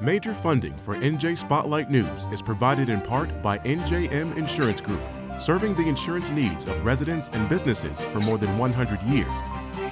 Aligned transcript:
Major 0.00 0.34
funding 0.34 0.76
for 0.84 0.94
NJ 0.96 1.38
Spotlight 1.38 1.90
News 1.90 2.26
is 2.26 2.42
provided 2.42 2.90
in 2.90 3.00
part 3.00 3.40
by 3.42 3.56
NJM 3.60 4.36
Insurance 4.36 4.78
Group, 4.78 5.00
serving 5.38 5.74
the 5.74 5.88
insurance 5.88 6.28
needs 6.28 6.66
of 6.66 6.84
residents 6.84 7.30
and 7.32 7.48
businesses 7.48 8.02
for 8.02 8.20
more 8.20 8.36
than 8.36 8.58
100 8.58 9.02
years, 9.04 9.26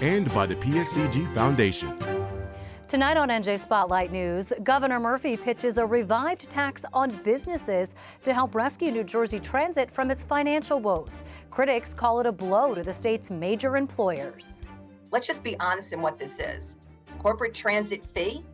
and 0.03 0.31
by 0.35 0.45
the 0.45 0.57
PSEG 0.57 1.33
Foundation. 1.33 1.99
Tonight 2.87 3.17
on 3.17 3.31
NJ 3.31 3.59
Spotlight 3.59 4.13
News, 4.13 4.53
Governor 4.63 5.01
Murphy 5.01 5.39
pitches 5.39 5.79
a 5.79 5.87
revived 5.87 6.51
tax 6.51 6.85
on 6.93 7.09
businesses 7.23 7.95
to 8.25 8.35
help 8.35 8.55
rescue 8.55 8.91
New 8.91 9.05
Jersey 9.05 9.39
Transit 9.39 9.91
from 9.91 10.11
its 10.11 10.23
financial 10.23 10.81
woes. 10.81 11.25
Critics 11.51 11.95
call 11.95 12.21
it 12.21 12.27
a 12.27 12.33
blow 12.33 12.75
to 12.75 12.83
the 12.83 12.93
state's 12.93 13.31
major 13.31 13.79
employers. 13.79 14.67
Let's 15.11 15.27
just 15.27 15.43
be 15.43 15.59
honest 15.61 15.95
in 15.95 16.03
what 16.03 16.19
this 16.19 16.41
is. 16.41 16.77
Corporate 17.19 17.55
transit 17.55 18.07
fee 18.07 18.45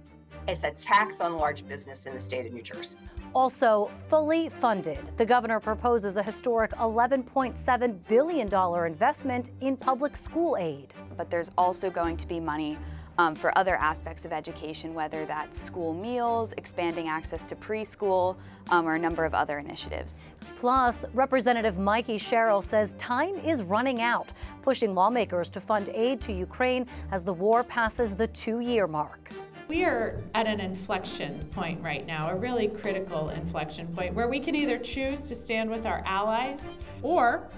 is 0.49 0.65
a 0.65 0.71
tax 0.73 1.21
on 1.21 1.37
large 1.37 1.67
business 1.67 2.07
in 2.07 2.15
the 2.15 2.21
state 2.21 2.47
of 2.47 2.53
New 2.53 2.63
Jersey. 2.63 2.99
Also, 3.35 3.91
fully 4.09 4.49
funded, 4.49 4.99
the 5.17 5.25
governor 5.25 5.61
proposes 5.61 6.17
a 6.17 6.23
historic 6.23 6.73
$11.7 6.73 7.99
billion 8.09 8.87
investment 8.87 9.51
in 9.61 9.77
public 9.77 10.17
school 10.17 10.57
aid. 10.59 10.93
But 11.17 11.31
there's 11.31 11.51
also 11.57 11.91
going 11.91 12.17
to 12.17 12.27
be 12.27 12.41
money 12.41 12.77
um, 13.19 13.35
for 13.35 13.57
other 13.59 13.77
aspects 13.77 14.25
of 14.25 14.33
education, 14.33 14.95
whether 14.95 15.27
that's 15.27 15.61
school 15.61 15.93
meals, 15.93 16.55
expanding 16.57 17.07
access 17.09 17.47
to 17.49 17.55
preschool, 17.55 18.37
um, 18.71 18.89
or 18.89 18.95
a 18.95 18.99
number 18.99 19.25
of 19.25 19.35
other 19.35 19.59
initiatives. 19.59 20.27
Plus, 20.57 21.05
Representative 21.13 21.77
Mikie 21.77 22.21
Sherrill 22.21 22.63
says 22.63 22.95
time 22.95 23.37
is 23.37 23.63
running 23.63 24.01
out, 24.01 24.33
pushing 24.63 24.95
lawmakers 24.95 25.51
to 25.51 25.61
fund 25.61 25.91
aid 25.95 26.21
to 26.23 26.33
Ukraine 26.33 26.87
as 27.13 27.23
the 27.23 27.33
war 27.33 27.63
passes 27.63 28.17
the 28.17 28.27
two 28.29 28.61
year 28.61 28.87
mark. 28.87 29.31
We 29.71 29.85
are 29.85 30.21
at 30.35 30.49
an 30.49 30.59
inflection 30.59 31.49
point 31.53 31.81
right 31.81 32.05
now, 32.05 32.31
a 32.31 32.35
really 32.35 32.67
critical 32.67 33.29
inflection 33.29 33.87
point, 33.95 34.15
where 34.15 34.27
we 34.27 34.41
can 34.41 34.57
either 34.57 34.77
choose 34.77 35.21
to 35.27 35.37
stand 35.37 35.71
with 35.71 35.87
our 35.87 36.03
allies 36.05 36.75
or 37.03 37.49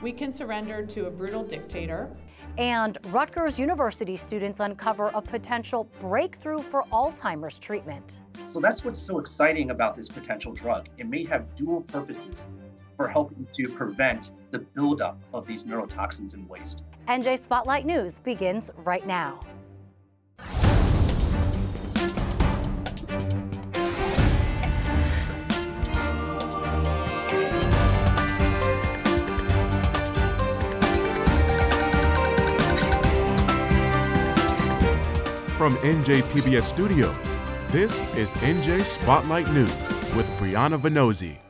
we 0.00 0.12
can 0.12 0.32
surrender 0.32 0.82
to 0.86 1.04
a 1.04 1.10
brutal 1.10 1.44
dictator 1.44 2.08
and 2.56 2.96
Rutgers 3.08 3.58
University 3.58 4.16
students 4.16 4.60
uncover 4.60 5.08
a 5.08 5.20
potential 5.20 5.90
breakthrough 6.00 6.62
for 6.62 6.84
Alzheimer's 6.84 7.58
treatment. 7.58 8.22
So 8.46 8.58
that's 8.58 8.82
what's 8.82 8.98
so 8.98 9.18
exciting 9.18 9.72
about 9.72 9.96
this 9.96 10.08
potential 10.08 10.54
drug. 10.54 10.88
It 10.96 11.06
may 11.06 11.26
have 11.26 11.54
dual 11.54 11.82
purposes 11.82 12.48
for 12.96 13.08
helping 13.08 13.46
to 13.58 13.68
prevent 13.68 14.32
the 14.52 14.60
buildup 14.60 15.20
of 15.34 15.46
these 15.46 15.64
neurotoxins 15.64 16.32
in 16.32 16.48
waste. 16.48 16.82
NJ 17.08 17.42
Spotlight 17.42 17.84
News 17.84 18.20
begins 18.20 18.70
right 18.78 19.06
now. 19.06 19.40
From 35.64 35.76
NJPBS 35.76 36.64
Studios, 36.64 37.36
this 37.68 38.02
is 38.16 38.34
NJ 38.34 38.84
Spotlight 38.84 39.50
News 39.50 39.72
with 40.14 40.28
Brianna 40.36 40.78
Vannozzi. 40.78 41.43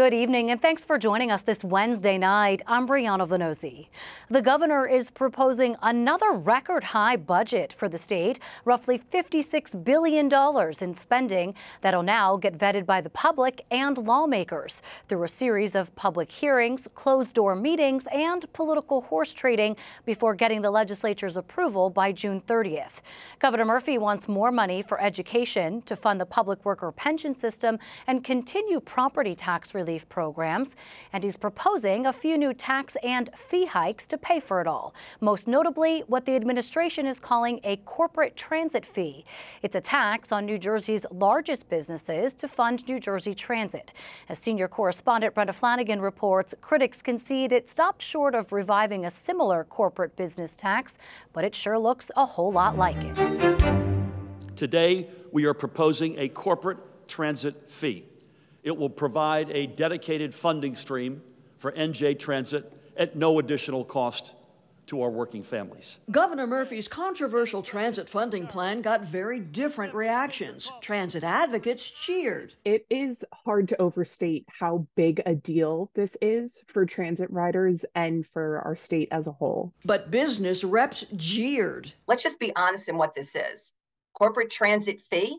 Good 0.00 0.14
evening 0.14 0.50
and 0.50 0.62
thanks 0.62 0.82
for 0.82 0.96
joining 0.96 1.30
us 1.30 1.42
this 1.42 1.62
Wednesday 1.62 2.16
night. 2.16 2.62
I'm 2.66 2.88
Brianna 2.88 3.28
Vannozzi. 3.28 3.88
The 4.30 4.40
governor 4.40 4.86
is 4.86 5.10
proposing 5.10 5.76
another 5.82 6.32
record 6.32 6.82
high 6.82 7.16
budget 7.16 7.70
for 7.70 7.86
the 7.86 7.98
state, 7.98 8.38
roughly 8.64 8.98
$56 8.98 9.84
billion 9.84 10.30
in 10.80 10.94
spending 10.94 11.54
that'll 11.82 12.02
now 12.02 12.38
get 12.38 12.56
vetted 12.56 12.86
by 12.86 13.02
the 13.02 13.10
public 13.10 13.66
and 13.70 13.98
lawmakers 13.98 14.80
through 15.06 15.24
a 15.24 15.28
series 15.28 15.74
of 15.74 15.94
public 15.96 16.32
hearings, 16.32 16.88
closed 16.94 17.34
door 17.34 17.54
meetings, 17.54 18.06
and 18.10 18.50
political 18.54 19.02
horse 19.02 19.34
trading 19.34 19.76
before 20.06 20.34
getting 20.34 20.62
the 20.62 20.70
legislature's 20.70 21.36
approval 21.36 21.90
by 21.90 22.10
June 22.10 22.40
30th. 22.40 23.02
Governor 23.38 23.66
Murphy 23.66 23.98
wants 23.98 24.28
more 24.28 24.50
money 24.50 24.80
for 24.80 24.98
education 24.98 25.82
to 25.82 25.94
fund 25.94 26.18
the 26.18 26.24
public 26.24 26.64
worker 26.64 26.90
pension 26.90 27.34
system 27.34 27.78
and 28.06 28.24
continue 28.24 28.80
property 28.80 29.34
tax 29.34 29.74
relief 29.74 29.89
programs. 29.98 30.76
And 31.12 31.24
he's 31.24 31.36
proposing 31.36 32.06
a 32.06 32.12
few 32.12 32.38
new 32.38 32.54
tax 32.54 32.96
and 33.02 33.30
fee 33.34 33.66
hikes 33.66 34.06
to 34.08 34.18
pay 34.18 34.40
for 34.40 34.60
it 34.60 34.66
all. 34.66 34.94
Most 35.20 35.48
notably, 35.48 36.04
what 36.06 36.24
the 36.24 36.36
administration 36.36 37.06
is 37.06 37.18
calling 37.18 37.60
a 37.64 37.76
corporate 37.78 38.36
transit 38.36 38.86
fee. 38.86 39.24
It's 39.62 39.76
a 39.76 39.80
tax 39.80 40.32
on 40.32 40.46
New 40.46 40.58
Jersey's 40.58 41.06
largest 41.10 41.68
businesses 41.68 42.34
to 42.34 42.48
fund 42.48 42.86
New 42.88 42.98
Jersey 42.98 43.34
Transit. 43.34 43.92
As 44.28 44.38
senior 44.38 44.68
correspondent 44.68 45.34
Brenda 45.34 45.52
Flanagan 45.52 46.00
reports, 46.00 46.54
critics 46.60 47.02
concede 47.02 47.52
it 47.52 47.68
stopped 47.68 48.02
short 48.02 48.34
of 48.34 48.52
reviving 48.52 49.04
a 49.04 49.10
similar 49.10 49.64
corporate 49.64 50.16
business 50.16 50.56
tax, 50.56 50.98
but 51.32 51.44
it 51.44 51.54
sure 51.54 51.78
looks 51.78 52.10
a 52.16 52.24
whole 52.24 52.52
lot 52.52 52.76
like 52.76 52.96
it. 52.98 54.56
Today, 54.56 55.08
we 55.32 55.46
are 55.46 55.54
proposing 55.54 56.18
a 56.18 56.28
corporate 56.28 57.08
transit 57.08 57.70
fee. 57.70 58.04
It 58.62 58.76
will 58.76 58.90
provide 58.90 59.50
a 59.50 59.66
dedicated 59.66 60.34
funding 60.34 60.74
stream 60.74 61.22
for 61.58 61.72
NJ 61.72 62.18
Transit 62.18 62.70
at 62.96 63.16
no 63.16 63.38
additional 63.38 63.84
cost 63.84 64.34
to 64.90 65.02
our 65.02 65.10
working 65.10 65.44
families. 65.44 66.00
Governor 66.10 66.48
Murphy's 66.48 66.88
controversial 66.88 67.62
transit 67.62 68.08
funding 68.08 68.48
plan 68.48 68.82
got 68.82 69.04
very 69.04 69.38
different 69.38 69.94
reactions. 69.94 70.68
Transit 70.80 71.22
advocates 71.22 71.88
cheered. 71.88 72.54
It 72.64 72.86
is 72.90 73.24
hard 73.32 73.68
to 73.68 73.80
overstate 73.80 74.46
how 74.48 74.88
big 74.96 75.22
a 75.26 75.34
deal 75.36 75.90
this 75.94 76.16
is 76.20 76.64
for 76.66 76.84
transit 76.84 77.30
riders 77.30 77.84
and 77.94 78.26
for 78.26 78.62
our 78.62 78.74
state 78.74 79.08
as 79.12 79.28
a 79.28 79.32
whole. 79.32 79.72
But 79.84 80.10
business 80.10 80.64
reps 80.64 81.06
jeered. 81.14 81.92
Let's 82.08 82.24
just 82.24 82.40
be 82.40 82.52
honest 82.56 82.88
in 82.88 82.96
what 82.98 83.14
this 83.14 83.36
is. 83.36 83.72
Corporate 84.12 84.50
transit 84.50 85.00
fee 85.00 85.38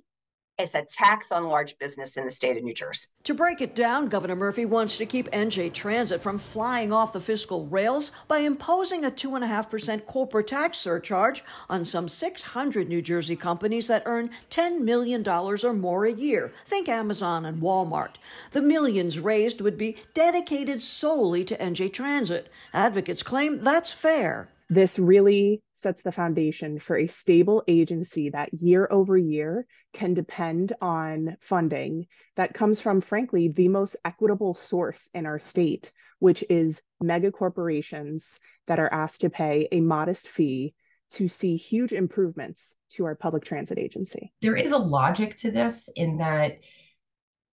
it's 0.58 0.76
a 0.76 0.86
tax 0.86 1.32
on 1.32 1.48
large 1.48 1.78
business 1.80 2.18
in 2.18 2.26
the 2.26 2.32
state 2.32 2.58
of 2.58 2.64
New 2.64 2.74
Jersey. 2.74 3.08
To 3.24 3.34
break 3.34 3.62
it 3.62 3.76
down, 3.76 4.10
Governor 4.10 4.36
Murphy 4.36 4.66
wants 4.66 4.98
to 4.98 5.06
keep 5.06 5.30
NJ 5.32 5.74
Transit 5.74 6.22
from 6.22 6.38
flying 6.38 6.92
off 6.94 7.14
the 7.14 7.20
fiscal 7.20 7.66
rails 7.68 8.12
by 8.28 8.40
imposing 8.40 9.06
a 9.06 9.12
2.5% 9.12 10.06
corporate 10.06 10.48
tax 10.48 10.78
surcharge 10.78 11.44
on 11.70 11.84
some 11.84 12.08
600 12.08 12.88
New 12.88 13.02
Jersey 13.02 13.36
companies 13.36 13.88
that 13.88 14.04
earn 14.06 14.30
$10 14.50 14.82
million 14.82 15.28
or 15.28 15.74
more 15.74 16.06
a 16.06 16.14
year. 16.14 16.54
Think 16.66 16.88
Amazon 16.88 17.46
and 17.46 17.62
Walmart. 17.62 18.16
The 18.52 18.62
millions 18.62 19.20
raised 19.20 19.62
would 19.62 19.78
be 19.78 19.98
dedicated 20.14 20.82
solely 20.82 21.44
to 21.46 21.58
NJ 21.58 21.92
Transit. 21.92 22.52
Advocates 22.74 23.24
claim 23.24 23.60
that's 23.64 23.92
fair. 23.92 24.50
This 24.70 24.98
really 24.98 25.62
sets 25.82 26.02
the 26.02 26.12
foundation 26.12 26.80
for 26.80 26.98
a 26.98 27.08
stable 27.08 27.64
agency 27.68 28.30
that 28.30 28.54
year 28.54 28.88
over 28.92 29.18
year 29.18 29.66
can 29.94 30.14
depend 30.14 30.74
on 30.82 31.38
funding 31.42 32.08
that 32.36 32.54
comes 32.54 32.80
from, 32.80 33.02
frankly, 33.02 33.50
the 33.50 33.68
most 33.68 33.96
equitable 34.06 34.54
source 34.54 35.10
in 35.14 35.26
our 35.26 35.40
state, 35.40 35.92
which 36.20 36.44
is 36.50 36.82
mega 37.02 37.32
corporations 37.32 38.40
that 38.68 38.80
are 38.80 38.94
asked 38.94 39.22
to 39.22 39.30
pay 39.30 39.68
a 39.72 39.82
modest 39.82 40.30
fee 40.30 40.74
to 41.12 41.28
see 41.28 41.58
huge 41.58 41.92
improvements 41.92 42.76
to 42.92 43.06
our 43.06 43.16
public 43.16 43.44
transit 43.44 43.78
agency. 43.78 44.32
There 44.42 44.56
is 44.56 44.72
a 44.72 44.78
logic 44.78 45.36
to 45.38 45.52
this 45.52 45.90
in 45.96 46.18
that 46.18 46.60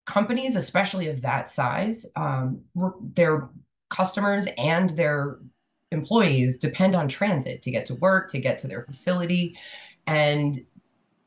companies, 0.06 0.56
especially 0.56 1.08
of 1.08 1.22
that 1.22 1.50
size, 1.50 2.06
um, 2.16 2.62
their 3.14 3.50
customers 3.90 4.46
and 4.56 4.90
their 4.90 5.38
employees 5.90 6.58
depend 6.58 6.94
on 6.94 7.08
transit 7.08 7.62
to 7.62 7.70
get 7.70 7.86
to 7.86 7.94
work, 7.96 8.30
to 8.30 8.38
get 8.38 8.58
to 8.60 8.68
their 8.68 8.82
facility. 8.82 9.58
And 10.06 10.64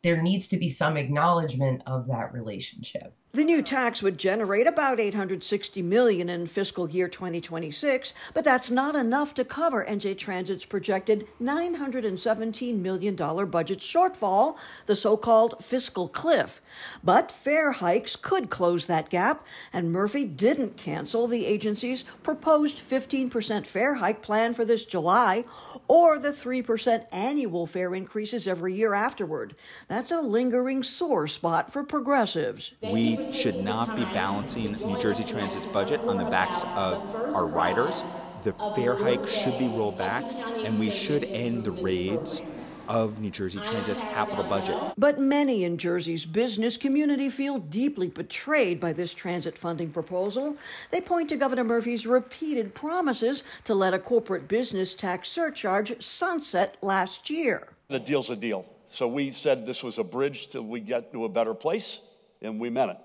there 0.03 0.22
needs 0.22 0.47
to 0.49 0.57
be 0.57 0.69
some 0.69 0.97
acknowledgement 0.97 1.84
of 1.85 2.08
that 2.08 2.34
relationship. 2.34 3.13
The 3.33 3.45
new 3.45 3.61
tax 3.61 4.03
would 4.03 4.17
generate 4.17 4.67
about 4.67 4.99
860 4.99 5.81
million 5.83 6.28
in 6.28 6.47
fiscal 6.47 6.89
year 6.89 7.07
2026, 7.07 8.13
but 8.33 8.43
that's 8.43 8.69
not 8.69 8.93
enough 8.93 9.33
to 9.35 9.45
cover 9.45 9.85
NJ 9.85 10.17
Transit's 10.17 10.66
projected 10.66 11.25
917 11.39 12.81
million 12.81 13.16
dollar 13.16 13.45
budget 13.45 13.79
shortfall, 13.79 14.57
the 14.85 14.97
so-called 14.97 15.63
fiscal 15.63 16.09
cliff. 16.09 16.59
But 17.05 17.31
fare 17.31 17.72
hikes 17.72 18.17
could 18.17 18.49
close 18.49 18.87
that 18.87 19.09
gap, 19.09 19.45
and 19.72 19.93
Murphy 19.93 20.25
didn't 20.25 20.75
cancel 20.75 21.25
the 21.25 21.45
agency's 21.45 22.03
proposed 22.23 22.79
15% 22.79 23.66
fare 23.66 23.93
hike 23.93 24.22
plan 24.22 24.53
for 24.53 24.66
this 24.66 24.84
July 24.85 25.45
or 25.87 26.19
the 26.19 26.31
3% 26.31 27.05
annual 27.13 27.66
fare 27.66 27.95
increases 27.95 28.45
every 28.45 28.73
year 28.73 28.93
afterward. 28.93 29.55
That's 29.87 30.11
a 30.11 30.19
lingering 30.19 30.84
sore 30.84 31.29
spot 31.29 31.72
for 31.72 31.85
progressives. 31.85 32.73
We 32.81 33.21
should 33.32 33.64
not 33.64 33.96
be 33.96 34.03
balancing 34.06 34.73
New 34.73 35.00
Jersey 35.00 35.23
Transit's 35.23 35.66
budget 35.68 36.00
on 36.02 36.18
the 36.18 36.26
backs 36.26 36.64
of 36.76 36.97
our 37.35 37.46
riders. 37.46 38.03
The 38.44 38.53
fare 38.76 38.96
hike 38.96 39.28
should 39.28 39.59
be 39.59 39.68
rolled 39.68 39.97
back, 39.97 40.23
and 40.26 40.79
we 40.79 40.90
should 40.91 41.23
end 41.26 41.64
the 41.64 41.72
raids 41.72 42.41
of 42.88 43.20
New 43.22 43.29
Jersey 43.29 43.59
Transit's 43.59 44.02
capital 44.02 44.44
budget. 44.44 44.76
But 44.97 45.20
many 45.20 45.64
in 45.64 45.78
Jersey's 45.78 46.26
business 46.26 46.76
community 46.76 47.29
feel 47.29 47.59
deeply 47.59 48.08
betrayed 48.09 48.79
by 48.79 48.94
this 48.94 49.14
transit 49.14 49.58
funding 49.58 49.91
proposal. 49.91 50.58
They 50.90 51.00
point 51.00 51.29
to 51.29 51.38
Governor 51.38 51.64
Murphy's 51.64 52.06
repeated 52.06 52.73
promises 52.73 53.44
to 53.64 53.73
let 53.76 53.94
a 53.94 54.00
corporate 54.00 54.47
business 54.47 54.94
tax 54.94 55.29
surcharge 55.29 56.02
sunset 56.03 56.78
last 56.82 57.29
year. 57.29 57.70
The 57.88 58.00
deal's 58.00 58.29
a 58.29 58.35
deal. 58.35 58.66
So 58.90 59.08
we 59.08 59.32
said 59.32 59.66
this 59.66 59.84
was 59.84 59.97
a 59.97 60.03
bridge 60.03 60.47
till 60.47 60.64
we 60.64 60.82
get 60.82 61.14
to 61.14 61.23
a 61.23 61.29
better 61.29 61.53
place, 61.53 62.02
and 62.41 62.59
we 62.59 62.70
meant 62.70 62.91
it. 62.91 62.97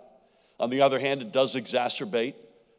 On 0.58 0.70
the 0.70 0.80
other 0.80 0.98
hand, 0.98 1.20
it 1.20 1.32
does 1.32 1.54
exacerbate 1.54 2.34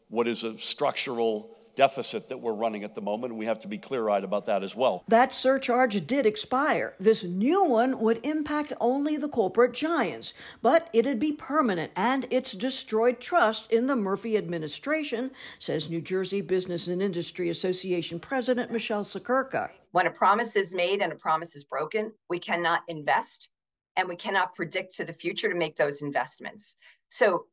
what 0.10 0.28
is 0.28 0.44
a 0.44 0.58
structural 0.58 1.58
deficit 1.76 2.28
that 2.28 2.40
we're 2.40 2.54
running 2.54 2.84
at 2.84 2.96
the 2.96 3.02
moment, 3.02 3.32
and 3.32 3.40
we 3.40 3.46
have 3.46 3.60
to 3.60 3.68
be 3.68 3.78
clear 3.78 4.10
eyed 4.10 4.24
about 4.24 4.48
that 4.48 4.64
as 4.64 4.76
well. 4.76 5.04
That 5.08 5.32
surcharge 5.32 6.08
did 6.08 6.26
expire. 6.26 6.96
This 7.00 7.24
new 7.24 7.64
one 7.64 8.00
would 8.00 8.20
impact 8.26 8.74
only 8.82 9.16
the 9.16 9.30
corporate 9.30 9.74
giants, 9.74 10.34
but 10.64 10.90
it'd 10.92 11.20
be 11.20 11.34
permanent, 11.34 11.92
and 11.96 12.26
it's 12.32 12.54
destroyed 12.54 13.20
trust 13.20 13.72
in 13.72 13.86
the 13.86 13.96
Murphy 13.96 14.38
administration, 14.38 15.30
says 15.60 15.88
New 15.88 16.02
Jersey 16.02 16.42
Business 16.42 16.88
and 16.88 17.00
Industry 17.00 17.50
Association 17.50 18.20
President 18.20 18.72
Michele 18.72 19.04
Siekerka. 19.04 19.70
When 19.92 20.08
a 20.08 20.12
promise 20.12 20.56
is 20.56 20.74
made 20.74 21.04
and 21.04 21.14
a 21.14 21.18
promise 21.18 21.56
is 21.56 21.64
broken, 21.64 22.12
we 22.28 22.40
cannot 22.40 22.82
invest 22.88 23.52
and 23.98 24.08
we 24.08 24.16
cannot 24.16 24.56
predict 24.56 24.96
to 24.96 25.06
the 25.06 25.14
future 25.14 25.48
to 25.48 25.56
make 25.56 25.78
those 25.78 26.02
investments. 26.02 26.76
So 27.10 27.46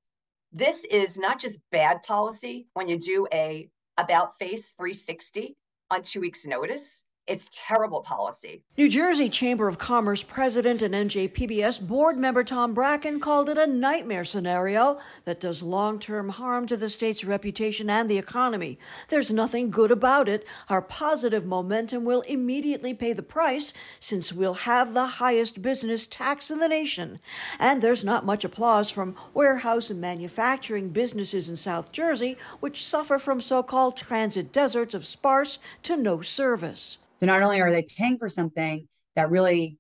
this 0.55 0.85
is 0.85 1.19
not 1.19 1.41
just 1.41 1.61
bad 1.73 2.03
policy 2.05 2.69
when 2.75 2.89
you 2.89 2.99
do 2.99 3.27
a 3.35 3.69
about 3.99 4.39
face 4.39 4.73
360 4.73 5.57
on 5.91 6.03
two 6.03 6.21
weeks 6.21 6.47
notice 6.47 7.05
it's 7.27 7.49
terrible 7.53 8.03
policy. 8.03 8.63
New 8.77 8.87
Jersey 8.87 9.31
Chamber 9.31 9.67
of 9.67 9.79
Commerce 9.79 10.23
President 10.23 10.83
and 10.83 10.95
NJPBS 10.95 11.81
board 11.87 12.19
member 12.19 12.45
Tom 12.45 12.75
Bracken 12.75 13.19
called 13.19 13.49
it 13.49 13.57
a 13.57 13.67
nightmare 13.67 14.27
scenario 14.27 14.99
that 15.25 15.41
does 15.41 15.63
long 15.63 15.99
term 15.99 16.29
harm 16.29 16.67
to 16.67 16.77
the 16.77 16.91
state's 16.91 17.25
reputation 17.25 17.89
and 17.89 18.11
the 18.11 18.19
economy. 18.19 18.79
There's 19.09 19.31
nothing 19.31 19.71
good 19.71 19.91
about 19.91 20.29
it. 20.29 20.47
Our 20.69 20.83
positive 20.83 21.47
momentum 21.47 22.05
will 22.05 22.21
immediately 22.23 22.93
pay 22.93 23.15
the 23.15 23.23
price 23.23 23.73
since 24.01 24.31
we'll 24.31 24.55
have 24.55 24.93
the 24.93 25.07
highest 25.07 25.63
business 25.63 26.07
tax 26.07 26.51
in 26.51 26.59
the 26.59 26.69
nation. 26.69 27.21
And 27.59 27.81
there's 27.81 28.05
not 28.05 28.27
much 28.27 28.45
applause 28.45 28.91
from 28.91 29.17
warehouse 29.33 29.89
and 29.89 29.99
manufacturing 29.99 30.91
businesses 30.91 31.49
in 31.49 31.57
South 31.57 31.91
Jersey, 31.91 32.37
which 32.61 32.85
suffer 32.85 33.19
from 33.19 33.41
so 33.41 33.63
called 33.63 33.97
transit 33.97 34.53
deserts 34.53 34.93
of 34.93 35.07
sparse 35.07 35.59
to 35.85 35.97
no 35.97 36.21
service. 36.21 36.99
So 37.17 37.27
not 37.27 37.43
only 37.43 37.61
are 37.61 37.73
they 37.73 37.83
paying 37.83 38.19
for 38.19 38.29
something 38.29 38.89
that 39.17 39.31
really, 39.31 39.79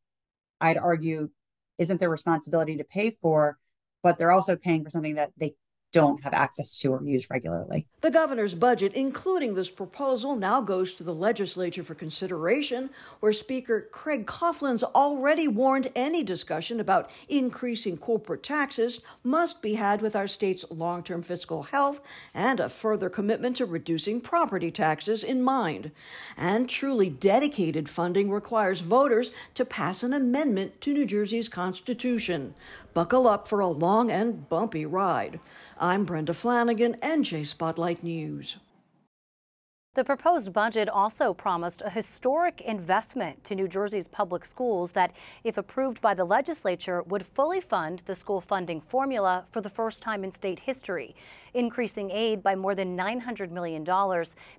I'd 0.61 0.79
argue, 0.79 1.31
isn't 1.79 1.99
their 1.99 2.11
responsibility 2.11 2.77
to 2.77 2.85
pay 2.85 3.11
for, 3.11 3.59
but 4.03 4.19
they're 4.19 4.31
also 4.31 4.57
paying 4.57 4.85
for 4.85 4.91
something 4.91 5.17
that 5.17 5.33
they 5.37 5.55
don't 5.95 6.25
have 6.25 6.35
access 6.35 6.81
to 6.81 6.93
or 6.93 7.03
use 7.05 7.31
regularly. 7.31 7.87
The 8.01 8.11
governor's 8.11 8.53
budget, 8.53 8.95
including 8.95 9.55
this 9.55 9.71
proposal, 9.71 10.35
now 10.35 10.61
goes 10.61 10.93
to 10.95 11.05
the 11.05 11.15
legislature 11.15 11.85
for 11.85 11.95
consideration, 11.95 12.91
where 13.21 13.33
Speaker 13.33 13.89
Craig 13.93 14.27
Coughlin's 14.27 14.83
already 14.83 15.47
warned 15.47 15.93
any 15.95 16.25
discussion 16.25 16.81
about 16.81 17.11
increasing 17.29 17.97
corporate 17.97 18.43
taxes 18.43 19.03
must 19.23 19.63
be 19.63 19.75
had 19.75 20.03
with 20.03 20.17
our 20.17 20.27
state's 20.27 20.65
long 20.69 21.05
term 21.05 21.23
fiscal 21.23 21.63
health 21.63 22.01
and 22.35 22.59
a 22.59 22.69
further 22.69 23.09
commitment 23.09 23.57
to 23.59 23.65
reducing 23.65 24.21
property 24.21 24.73
taxes 24.73 25.23
in 25.23 25.43
mind. 25.43 25.93
And 26.37 26.69
truly 26.69 27.09
dedicated 27.09 27.89
funding 27.89 28.33
requires 28.33 28.81
voters 28.81 29.31
to 29.55 29.65
pass 29.65 30.03
an 30.03 30.13
amendment 30.13 30.81
to 30.81 30.93
New 30.93 31.07
Jersey's 31.07 31.49
Constitution. 31.49 32.55
Buckle 32.95 33.29
up 33.29 33.47
for 33.47 33.61
a 33.61 33.69
long 33.69 34.11
and 34.11 34.49
bumpy 34.49 34.85
ride. 34.85 35.39
I'm 35.81 36.05
Brenda 36.05 36.35
Flanagan, 36.35 36.95
NJ 37.03 37.45
Spotlight 37.47 38.05
News. 38.05 38.59
The 39.95 40.03
proposed 40.03 40.53
budget 40.53 40.89
also 40.89 41.33
promised 41.33 41.81
a 41.81 41.89
historic 41.89 42.61
investment 42.63 43.45
to 43.45 43.55
New 43.55 43.69
Jersey's 43.69 44.09
public 44.09 44.45
schools 44.45 44.91
that, 44.91 45.13
if 45.45 45.57
approved 45.57 46.01
by 46.01 46.15
the 46.15 46.25
legislature, 46.25 47.05
would 47.05 47.25
fully 47.25 47.61
fund 47.61 48.03
the 48.05 48.17
school 48.17 48.41
funding 48.41 48.81
formula 48.81 49.45
for 49.53 49.61
the 49.61 49.71
first 49.71 50.03
time 50.03 50.25
in 50.25 50.33
state 50.33 50.59
history, 50.59 51.15
increasing 51.55 52.11
aid 52.11 52.43
by 52.43 52.57
more 52.57 52.75
than 52.75 52.99
$900 52.99 53.53
million, 53.53 53.87